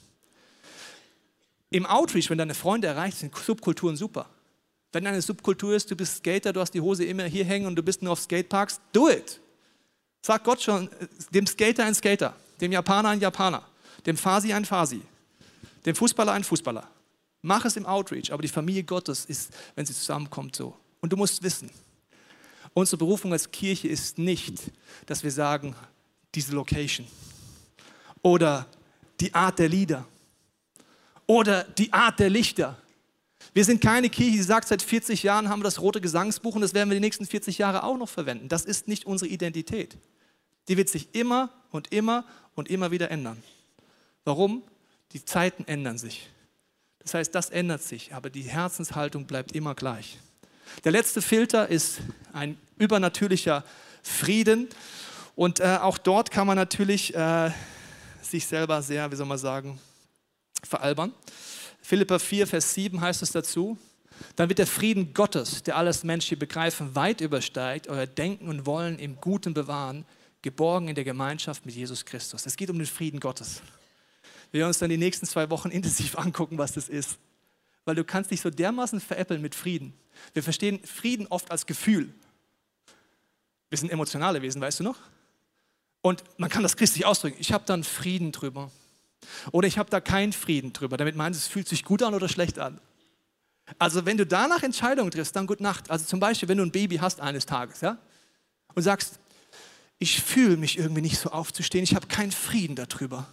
[1.69, 4.29] Im Outreach, wenn deine Freunde erreicht sind, Subkulturen super.
[4.93, 7.75] Wenn eine Subkultur ist, du bist Skater, du hast die Hose immer hier hängen und
[7.75, 9.39] du bist nur auf Skateparks, do it.
[10.21, 10.89] Sag Gott schon,
[11.31, 13.63] dem Skater ein Skater, dem Japaner ein Japaner,
[14.05, 15.01] dem Fasi ein Fasi,
[15.85, 16.87] dem Fußballer ein Fußballer.
[17.41, 20.75] Mach es im Outreach, aber die Familie Gottes ist, wenn sie zusammenkommt, so.
[21.01, 21.69] Und du musst wissen,
[22.77, 24.71] unsere Berufung als Kirche ist nicht,
[25.07, 25.75] dass wir sagen,
[26.35, 27.07] diese Location
[28.21, 28.67] oder
[29.19, 30.05] die Art der Lieder
[31.25, 32.77] oder die Art der Lichter.
[33.55, 36.61] Wir sind keine Kirche, die sagt, seit 40 Jahren haben wir das rote Gesangsbuch und
[36.61, 38.47] das werden wir die nächsten 40 Jahre auch noch verwenden.
[38.47, 39.97] Das ist nicht unsere Identität.
[40.67, 43.41] Die wird sich immer und immer und immer wieder ändern.
[44.23, 44.61] Warum?
[45.13, 46.29] Die Zeiten ändern sich.
[46.99, 50.19] Das heißt, das ändert sich, aber die Herzenshaltung bleibt immer gleich.
[50.83, 51.99] Der letzte Filter ist
[52.33, 53.63] ein übernatürlicher
[54.03, 54.69] Frieden.
[55.35, 57.51] Und äh, auch dort kann man natürlich äh,
[58.21, 59.79] sich selber sehr, wie soll man sagen,
[60.63, 61.13] veralbern.
[61.81, 63.77] Philippa 4, Vers 7 heißt es dazu,
[64.35, 68.99] dann wird der Frieden Gottes, der alles menschliche Begreifen weit übersteigt, euer Denken und Wollen
[68.99, 70.05] im Guten bewahren,
[70.41, 72.45] geborgen in der Gemeinschaft mit Jesus Christus.
[72.45, 73.61] Es geht um den Frieden Gottes.
[74.51, 77.17] Wir werden uns dann die nächsten zwei Wochen intensiv angucken, was das ist.
[77.87, 79.93] Weil du kannst dich so dermaßen veräppeln mit Frieden.
[80.33, 82.13] Wir verstehen Frieden oft als Gefühl.
[83.69, 84.97] Wir sind emotionale Wesen, weißt du noch?
[86.01, 87.37] Und man kann das christlich ausdrücken.
[87.39, 88.71] Ich habe dann Frieden drüber.
[89.53, 90.97] Oder ich habe da keinen Frieden drüber.
[90.97, 92.81] Damit meinst du, es fühlt sich gut an oder schlecht an.
[93.79, 95.89] Also wenn du danach Entscheidungen triffst, dann gute Nacht.
[95.89, 97.97] Also zum Beispiel, wenn du ein Baby hast eines Tages, ja,
[98.75, 99.17] und sagst,
[99.97, 103.27] ich fühle mich irgendwie nicht so aufzustehen, ich habe keinen Frieden darüber.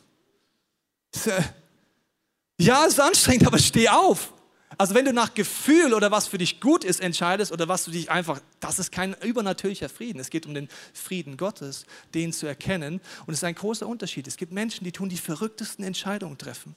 [2.57, 4.33] Ja, es ist anstrengend, aber steh auf.
[4.79, 7.91] Also wenn du nach Gefühl oder was für dich gut ist entscheidest oder was du
[7.91, 10.21] dich einfach, das ist kein übernatürlicher Frieden.
[10.21, 13.01] Es geht um den Frieden Gottes, den zu erkennen.
[13.27, 14.27] Und es ist ein großer Unterschied.
[14.27, 16.75] Es gibt Menschen, die tun die verrücktesten Entscheidungen treffen,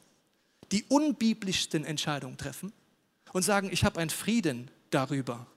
[0.71, 2.73] die unbiblischsten Entscheidungen treffen
[3.33, 5.47] und sagen, ich habe einen Frieden darüber.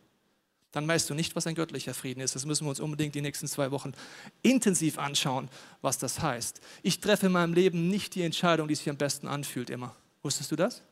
[0.72, 2.36] Dann weißt du nicht, was ein göttlicher Frieden ist.
[2.36, 3.92] Das müssen wir uns unbedingt die nächsten zwei Wochen
[4.42, 5.48] intensiv anschauen,
[5.82, 6.60] was das heißt.
[6.82, 9.96] Ich treffe in meinem Leben nicht die Entscheidung, die sich am besten anfühlt immer.
[10.22, 10.82] Wusstest du das?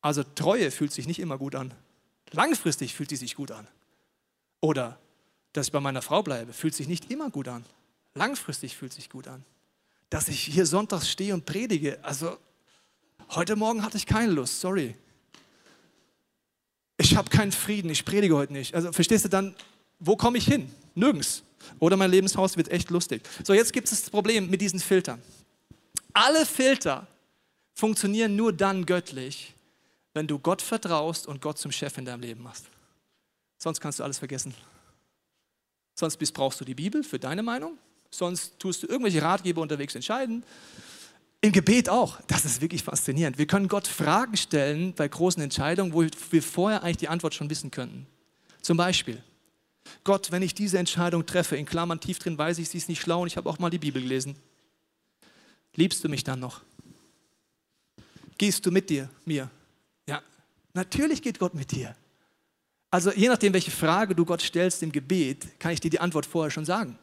[0.00, 1.74] Also Treue fühlt sich nicht immer gut an.
[2.32, 3.66] Langfristig fühlt sie sich gut an.
[4.60, 4.98] Oder
[5.52, 7.64] dass ich bei meiner Frau bleibe, fühlt sich nicht immer gut an.
[8.14, 9.44] Langfristig fühlt sich gut an.
[10.10, 12.36] Dass ich hier sonntags stehe und predige, also
[13.30, 14.94] heute Morgen hatte ich keine Lust, sorry.
[16.96, 18.74] Ich habe keinen Frieden, ich predige heute nicht.
[18.74, 19.54] Also verstehst du dann,
[19.98, 20.70] wo komme ich hin?
[20.94, 21.42] Nirgends.
[21.78, 23.22] Oder mein Lebenshaus wird echt lustig.
[23.44, 25.20] So, jetzt gibt es das Problem mit diesen Filtern.
[26.12, 27.06] Alle Filter
[27.74, 29.54] funktionieren nur dann göttlich,
[30.18, 32.64] wenn du Gott vertraust und Gott zum Chef in deinem Leben machst.
[33.56, 34.52] Sonst kannst du alles vergessen.
[35.94, 37.78] Sonst missbrauchst du die Bibel für deine Meinung.
[38.10, 40.42] Sonst tust du irgendwelche Ratgeber unterwegs entscheiden.
[41.40, 42.20] Im Gebet auch.
[42.26, 43.38] Das ist wirklich faszinierend.
[43.38, 47.48] Wir können Gott Fragen stellen bei großen Entscheidungen, wo wir vorher eigentlich die Antwort schon
[47.48, 48.08] wissen könnten.
[48.60, 49.22] Zum Beispiel,
[50.02, 53.00] Gott, wenn ich diese Entscheidung treffe, in Klammern tief drin weiß ich, sie ist nicht
[53.00, 54.34] schlau und ich habe auch mal die Bibel gelesen.
[55.76, 56.62] Liebst du mich dann noch?
[58.36, 59.48] Gehst du mit dir, mir?
[60.78, 61.92] Natürlich geht Gott mit dir.
[62.88, 66.24] Also je nachdem, welche Frage du Gott stellst im Gebet, kann ich dir die Antwort
[66.24, 66.96] vorher schon sagen.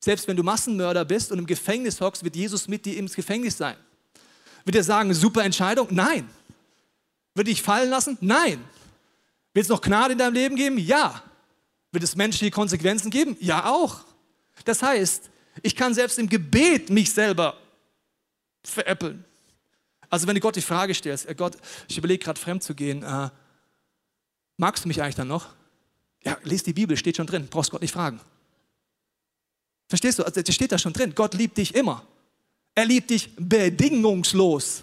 [0.00, 3.56] Selbst wenn du Massenmörder bist und im Gefängnis hockst, wird Jesus mit dir ins Gefängnis
[3.56, 3.76] sein.
[4.66, 5.88] Wird er sagen, super Entscheidung?
[5.90, 6.28] Nein.
[7.34, 8.18] Wird dich fallen lassen?
[8.20, 8.62] Nein.
[9.54, 10.76] Wird es noch Gnade in deinem Leben geben?
[10.76, 11.22] Ja.
[11.92, 13.34] Wird es menschliche Konsequenzen geben?
[13.40, 14.04] Ja auch.
[14.66, 15.30] Das heißt,
[15.62, 17.56] ich kann selbst im Gebet mich selber
[18.62, 19.24] veräppeln.
[20.10, 21.56] Also wenn du Gott die Frage stellst, äh Gott,
[21.88, 23.30] ich überlege gerade fremd zu gehen, äh,
[24.56, 25.48] magst du mich eigentlich dann noch?
[26.22, 28.20] Ja, lest die Bibel, steht schon drin, brauchst Gott nicht fragen.
[29.88, 30.24] Verstehst du?
[30.24, 31.14] Also, das steht da schon drin.
[31.14, 32.04] Gott liebt dich immer.
[32.74, 34.82] Er liebt dich bedingungslos.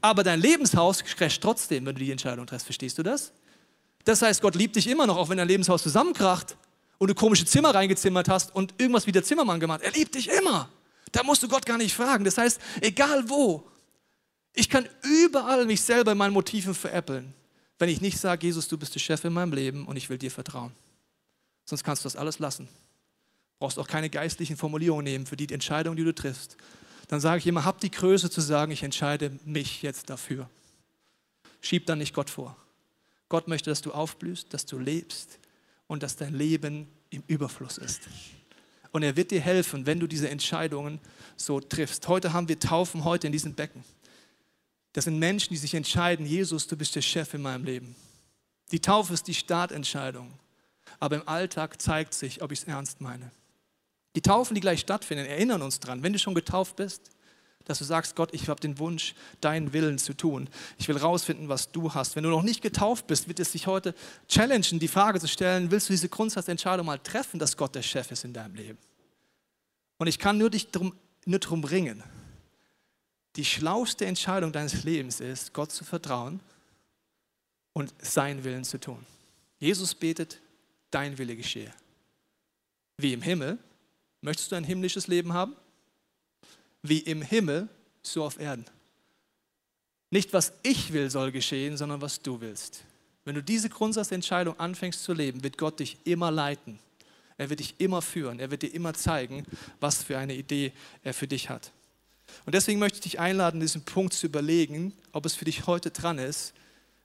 [0.00, 2.66] Aber dein Lebenshaus crasht trotzdem, wenn du die Entscheidung triffst.
[2.66, 3.32] Verstehst du das?
[4.04, 6.56] Das heißt, Gott liebt dich immer noch, auch wenn dein Lebenshaus zusammenkracht
[6.98, 9.80] und du komische Zimmer reingezimmert hast und irgendwas wie der Zimmermann gemacht.
[9.82, 10.68] Er liebt dich immer.
[11.12, 12.24] Da musst du Gott gar nicht fragen.
[12.24, 13.64] Das heißt, egal wo,
[14.54, 17.32] ich kann überall mich selber in meinen Motiven veräppeln,
[17.78, 20.18] wenn ich nicht sage, Jesus, du bist der Chef in meinem Leben und ich will
[20.18, 20.72] dir vertrauen.
[21.64, 22.68] Sonst kannst du das alles lassen.
[23.58, 26.56] Brauchst auch keine geistlichen Formulierungen nehmen für die Entscheidung, die du triffst.
[27.08, 30.48] Dann sage ich immer, hab die Größe zu sagen, ich entscheide mich jetzt dafür.
[31.60, 32.56] Schieb dann nicht Gott vor.
[33.28, 35.38] Gott möchte, dass du aufblühst, dass du lebst,
[35.92, 38.00] und dass dein Leben im Überfluss ist.
[38.92, 40.98] Und er wird dir helfen, wenn du diese Entscheidungen
[41.36, 42.08] so triffst.
[42.08, 43.84] Heute haben wir Taufen, heute in diesem Becken.
[44.92, 47.96] Das sind Menschen, die sich entscheiden, Jesus, du bist der Chef in meinem Leben.
[48.72, 50.32] Die Taufe ist die Startentscheidung.
[51.00, 53.30] Aber im Alltag zeigt sich, ob ich es ernst meine.
[54.14, 57.10] Die Taufen, die gleich stattfinden, erinnern uns dran, wenn du schon getauft bist,
[57.64, 60.48] dass du sagst, Gott, ich habe den Wunsch, deinen Willen zu tun.
[60.78, 62.16] Ich will rausfinden, was du hast.
[62.16, 63.94] Wenn du noch nicht getauft bist, wird es dich heute
[64.28, 68.10] challengen, die Frage zu stellen, willst du diese Grundsatzentscheidung mal treffen, dass Gott der Chef
[68.10, 68.78] ist in deinem Leben?
[69.98, 72.02] Und ich kann nur dich drum, nur darum bringen.
[73.36, 76.40] Die schlauste Entscheidung deines Lebens ist, Gott zu vertrauen
[77.72, 79.04] und seinen Willen zu tun.
[79.58, 80.40] Jesus betet,
[80.90, 81.72] dein Wille geschehe.
[82.98, 83.58] Wie im Himmel.
[84.20, 85.56] Möchtest du ein himmlisches Leben haben?
[86.82, 87.68] Wie im Himmel,
[88.02, 88.66] so auf Erden.
[90.10, 92.84] Nicht was ich will soll geschehen, sondern was du willst.
[93.24, 96.78] Wenn du diese Grundsatzentscheidung anfängst zu leben, wird Gott dich immer leiten.
[97.38, 98.38] Er wird dich immer führen.
[98.38, 99.46] Er wird dir immer zeigen,
[99.80, 100.72] was für eine Idee
[101.02, 101.72] er für dich hat.
[102.44, 105.90] Und deswegen möchte ich dich einladen, diesen Punkt zu überlegen, ob es für dich heute
[105.90, 106.54] dran ist,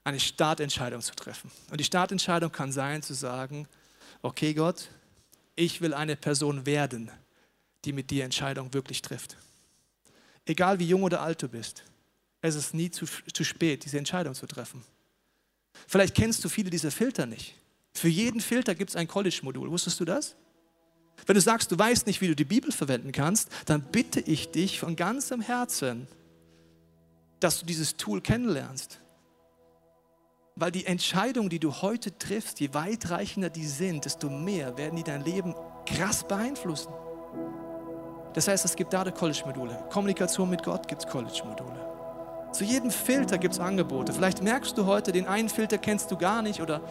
[0.04, 1.52] eine Startentscheidung zu treffen.
[1.70, 3.68] Und die Startentscheidung kann sein, zu sagen,
[4.22, 4.90] okay Gott,
[5.56, 7.12] ich will eine Person werden,
[7.84, 9.38] die mit dir Entscheidungen wirklich trifft.
[10.46, 11.84] Egal wie jung oder alt du bist,
[12.42, 14.84] es ist nie zu, zu spät, diese Entscheidung zu treffen.
[15.88, 17.56] Vielleicht kennst du viele dieser Filter nicht.
[17.94, 19.70] Für jeden Filter gibt es ein College-Modul.
[19.70, 20.36] Wusstest du das?
[21.26, 24.52] Wenn du sagst, du weißt nicht, wie du die Bibel verwenden kannst, dann bitte ich
[24.52, 26.08] dich von ganzem Herzen,
[27.40, 29.00] dass du dieses Tool kennenlernst.
[30.56, 35.04] Weil die Entscheidungen, die du heute triffst, je weitreichender die sind, desto mehr werden die
[35.04, 35.54] dein Leben
[35.86, 36.92] krass beeinflussen.
[38.34, 39.86] Das heißt, es gibt da College-Module.
[39.92, 41.88] Kommunikation mit Gott gibt es College-Module.
[42.52, 44.14] Zu jedem Filter gibt es Angebote.
[44.14, 46.82] Vielleicht merkst du heute, den einen Filter kennst du gar nicht oder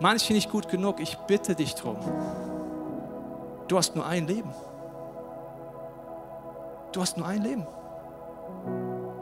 [0.00, 1.00] manche nicht gut genug.
[1.00, 1.96] Ich bitte dich drum.
[3.68, 4.50] Du hast nur ein Leben.
[6.92, 7.66] Du hast nur ein Leben.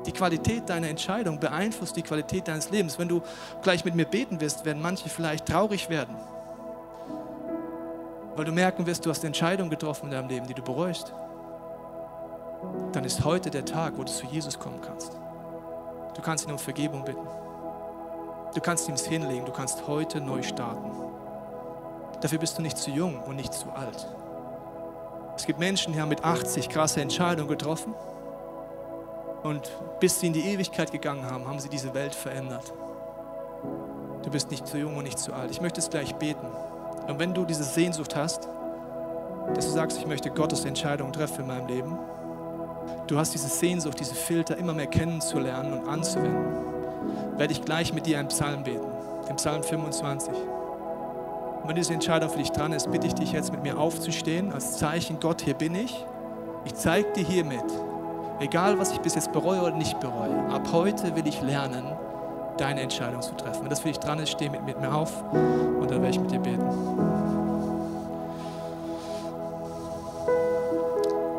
[0.06, 2.96] Die Qualität deiner Entscheidung beeinflusst die Qualität deines Lebens.
[2.96, 3.22] Wenn du
[3.62, 6.16] gleich mit mir beten wirst, werden manche vielleicht traurig werden.
[8.36, 11.12] Weil du merken wirst, du hast Entscheidungen getroffen in deinem Leben, die du bereust.
[12.92, 15.12] Dann ist heute der Tag, wo du zu Jesus kommen kannst.
[16.14, 17.26] Du kannst ihn um Vergebung bitten.
[18.54, 19.44] Du kannst ihm es hinlegen.
[19.44, 20.90] Du kannst heute neu starten.
[22.20, 24.06] Dafür bist du nicht zu jung und nicht zu alt.
[25.36, 27.94] Es gibt Menschen, die haben mit 80 krasse Entscheidungen getroffen
[29.42, 29.70] und
[30.00, 32.72] bis sie in die Ewigkeit gegangen haben, haben sie diese Welt verändert.
[34.24, 35.50] Du bist nicht zu jung und nicht zu alt.
[35.50, 36.46] Ich möchte es gleich beten.
[37.06, 38.48] Und wenn du diese Sehnsucht hast,
[39.54, 41.98] dass du sagst, ich möchte Gottes Entscheidung treffen in meinem Leben,
[43.06, 46.56] du hast diese Sehnsucht, diese Filter immer mehr kennenzulernen und anzuwenden,
[47.36, 48.86] werde ich gleich mit dir einen Psalm beten,
[49.28, 50.34] den Psalm 25.
[51.66, 54.52] Und wenn diese Entscheidung für dich dran ist, bitte ich dich jetzt mit mir aufzustehen,
[54.52, 56.06] als Zeichen, Gott, hier bin ich.
[56.64, 57.64] Ich zeige dir hiermit,
[58.38, 61.82] egal was ich bis jetzt bereue oder nicht bereue, ab heute will ich lernen,
[62.56, 63.62] deine Entscheidung zu treffen.
[63.62, 66.20] Wenn das für dich dran ist, steh mit, mit mir auf und dann werde ich
[66.20, 66.68] mit dir beten.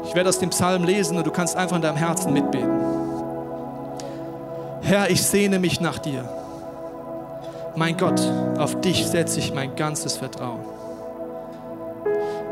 [0.10, 2.82] Ich werde aus dem Psalm lesen und du kannst einfach in deinem Herzen mitbeten.
[4.82, 6.28] Herr, ich sehne mich nach dir.
[7.78, 8.20] Mein Gott,
[8.58, 10.62] auf dich setze ich mein ganzes Vertrauen.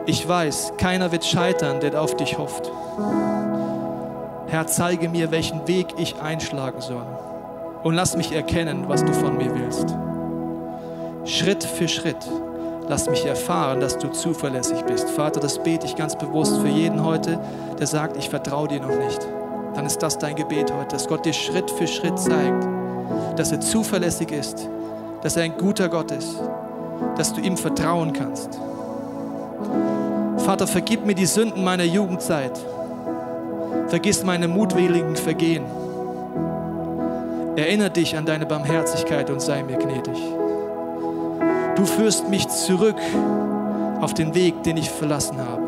[0.06, 2.72] Ich weiß, keiner wird scheitern, der auf dich hofft.
[4.46, 7.08] Herr, zeige mir, welchen Weg ich einschlagen soll
[7.82, 9.96] und lass mich erkennen, was du von mir willst.
[11.26, 12.24] Schritt für Schritt
[12.88, 15.10] lass mich erfahren, dass du zuverlässig bist.
[15.10, 17.40] Vater, das bete ich ganz bewusst für jeden heute,
[17.80, 19.28] der sagt, ich vertraue dir noch nicht.
[19.74, 22.68] Dann ist das dein Gebet heute, dass Gott dir Schritt für Schritt zeigt,
[23.38, 24.70] dass er zuverlässig ist,
[25.26, 26.40] dass er ein guter Gott ist,
[27.18, 28.60] dass du ihm vertrauen kannst.
[30.38, 32.52] Vater, vergib mir die Sünden meiner Jugendzeit.
[33.88, 35.66] Vergiss meine mutwilligen Vergehen.
[37.56, 40.22] Erinnere dich an deine Barmherzigkeit und sei mir gnädig.
[41.76, 43.02] Du führst mich zurück
[44.02, 45.64] auf den Weg, den ich verlassen habe.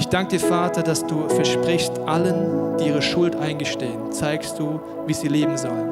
[0.00, 5.14] Ich danke dir, Vater, dass du versprichst, allen, die ihre Schuld eingestehen, zeigst du, wie
[5.14, 5.91] sie leben sollen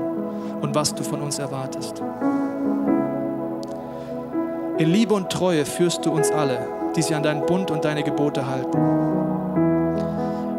[0.60, 2.02] und was du von uns erwartest.
[4.78, 8.02] In Liebe und Treue führst du uns alle, die sich an deinen Bund und deine
[8.02, 8.78] Gebote halten.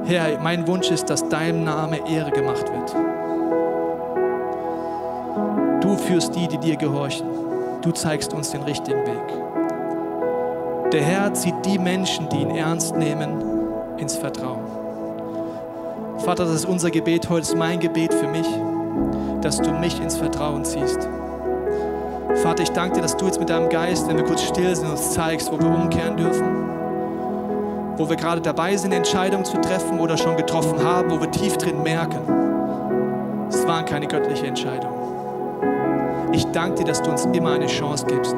[0.06, 2.96] Herr, mein Wunsch ist, dass deinem Name Ehre gemacht wird.
[5.84, 7.28] Du führst die, die dir gehorchen.
[7.82, 10.92] Du zeigst uns den richtigen Weg.
[10.92, 13.42] Der Herr zieht die Menschen, die ihn ernst nehmen,
[13.98, 14.60] ins Vertrauen.
[16.20, 18.48] Vater, das ist unser Gebet heute, ist mein Gebet für mich,
[19.42, 21.08] dass du mich ins Vertrauen ziehst.
[22.36, 24.90] Vater, ich danke dir, dass du jetzt mit deinem Geist, wenn wir kurz still sind,
[24.90, 26.46] uns zeigst, wo wir umkehren dürfen.
[27.98, 31.58] Wo wir gerade dabei sind, Entscheidungen zu treffen oder schon getroffen haben, wo wir tief
[31.58, 32.20] drin merken,
[33.50, 36.32] es waren keine göttliche Entscheidungen.
[36.32, 38.36] Ich danke dir, dass du uns immer eine Chance gibst.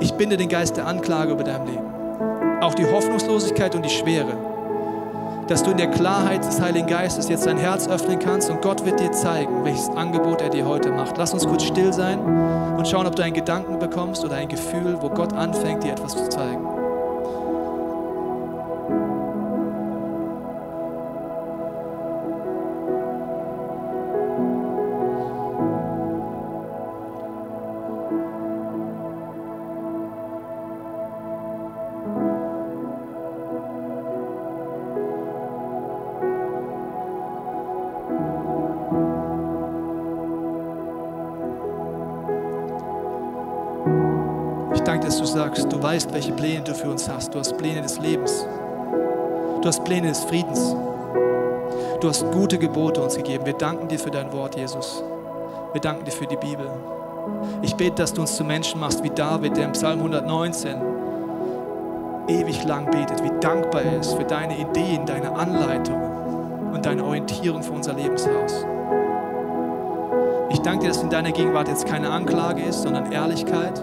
[0.00, 2.60] Ich binde den Geist der Anklage über deinem Leben.
[2.60, 4.45] Auch die Hoffnungslosigkeit und die Schwere.
[5.48, 8.84] Dass du in der Klarheit des Heiligen Geistes jetzt dein Herz öffnen kannst und Gott
[8.84, 11.16] wird dir zeigen, welches Angebot er dir heute macht.
[11.18, 12.18] Lass uns kurz still sein
[12.76, 16.16] und schauen, ob du einen Gedanken bekommst oder ein Gefühl, wo Gott anfängt, dir etwas
[16.16, 16.75] zu zeigen.
[45.26, 47.34] Sagst, du weißt, welche Pläne du für uns hast.
[47.34, 48.46] Du hast Pläne des Lebens.
[49.60, 50.74] Du hast Pläne des Friedens.
[52.00, 53.44] Du hast gute Gebote uns gegeben.
[53.46, 55.02] Wir danken dir für dein Wort, Jesus.
[55.72, 56.70] Wir danken dir für die Bibel.
[57.62, 60.76] Ich bete, dass du uns zu Menschen machst wie David, der im Psalm 119
[62.28, 67.62] ewig lang betet, wie dankbar er ist für deine Ideen, deine Anleitungen und deine Orientierung
[67.62, 68.64] für unser Lebenshaus.
[70.50, 73.82] Ich danke dir, dass in deiner Gegenwart jetzt keine Anklage ist, sondern Ehrlichkeit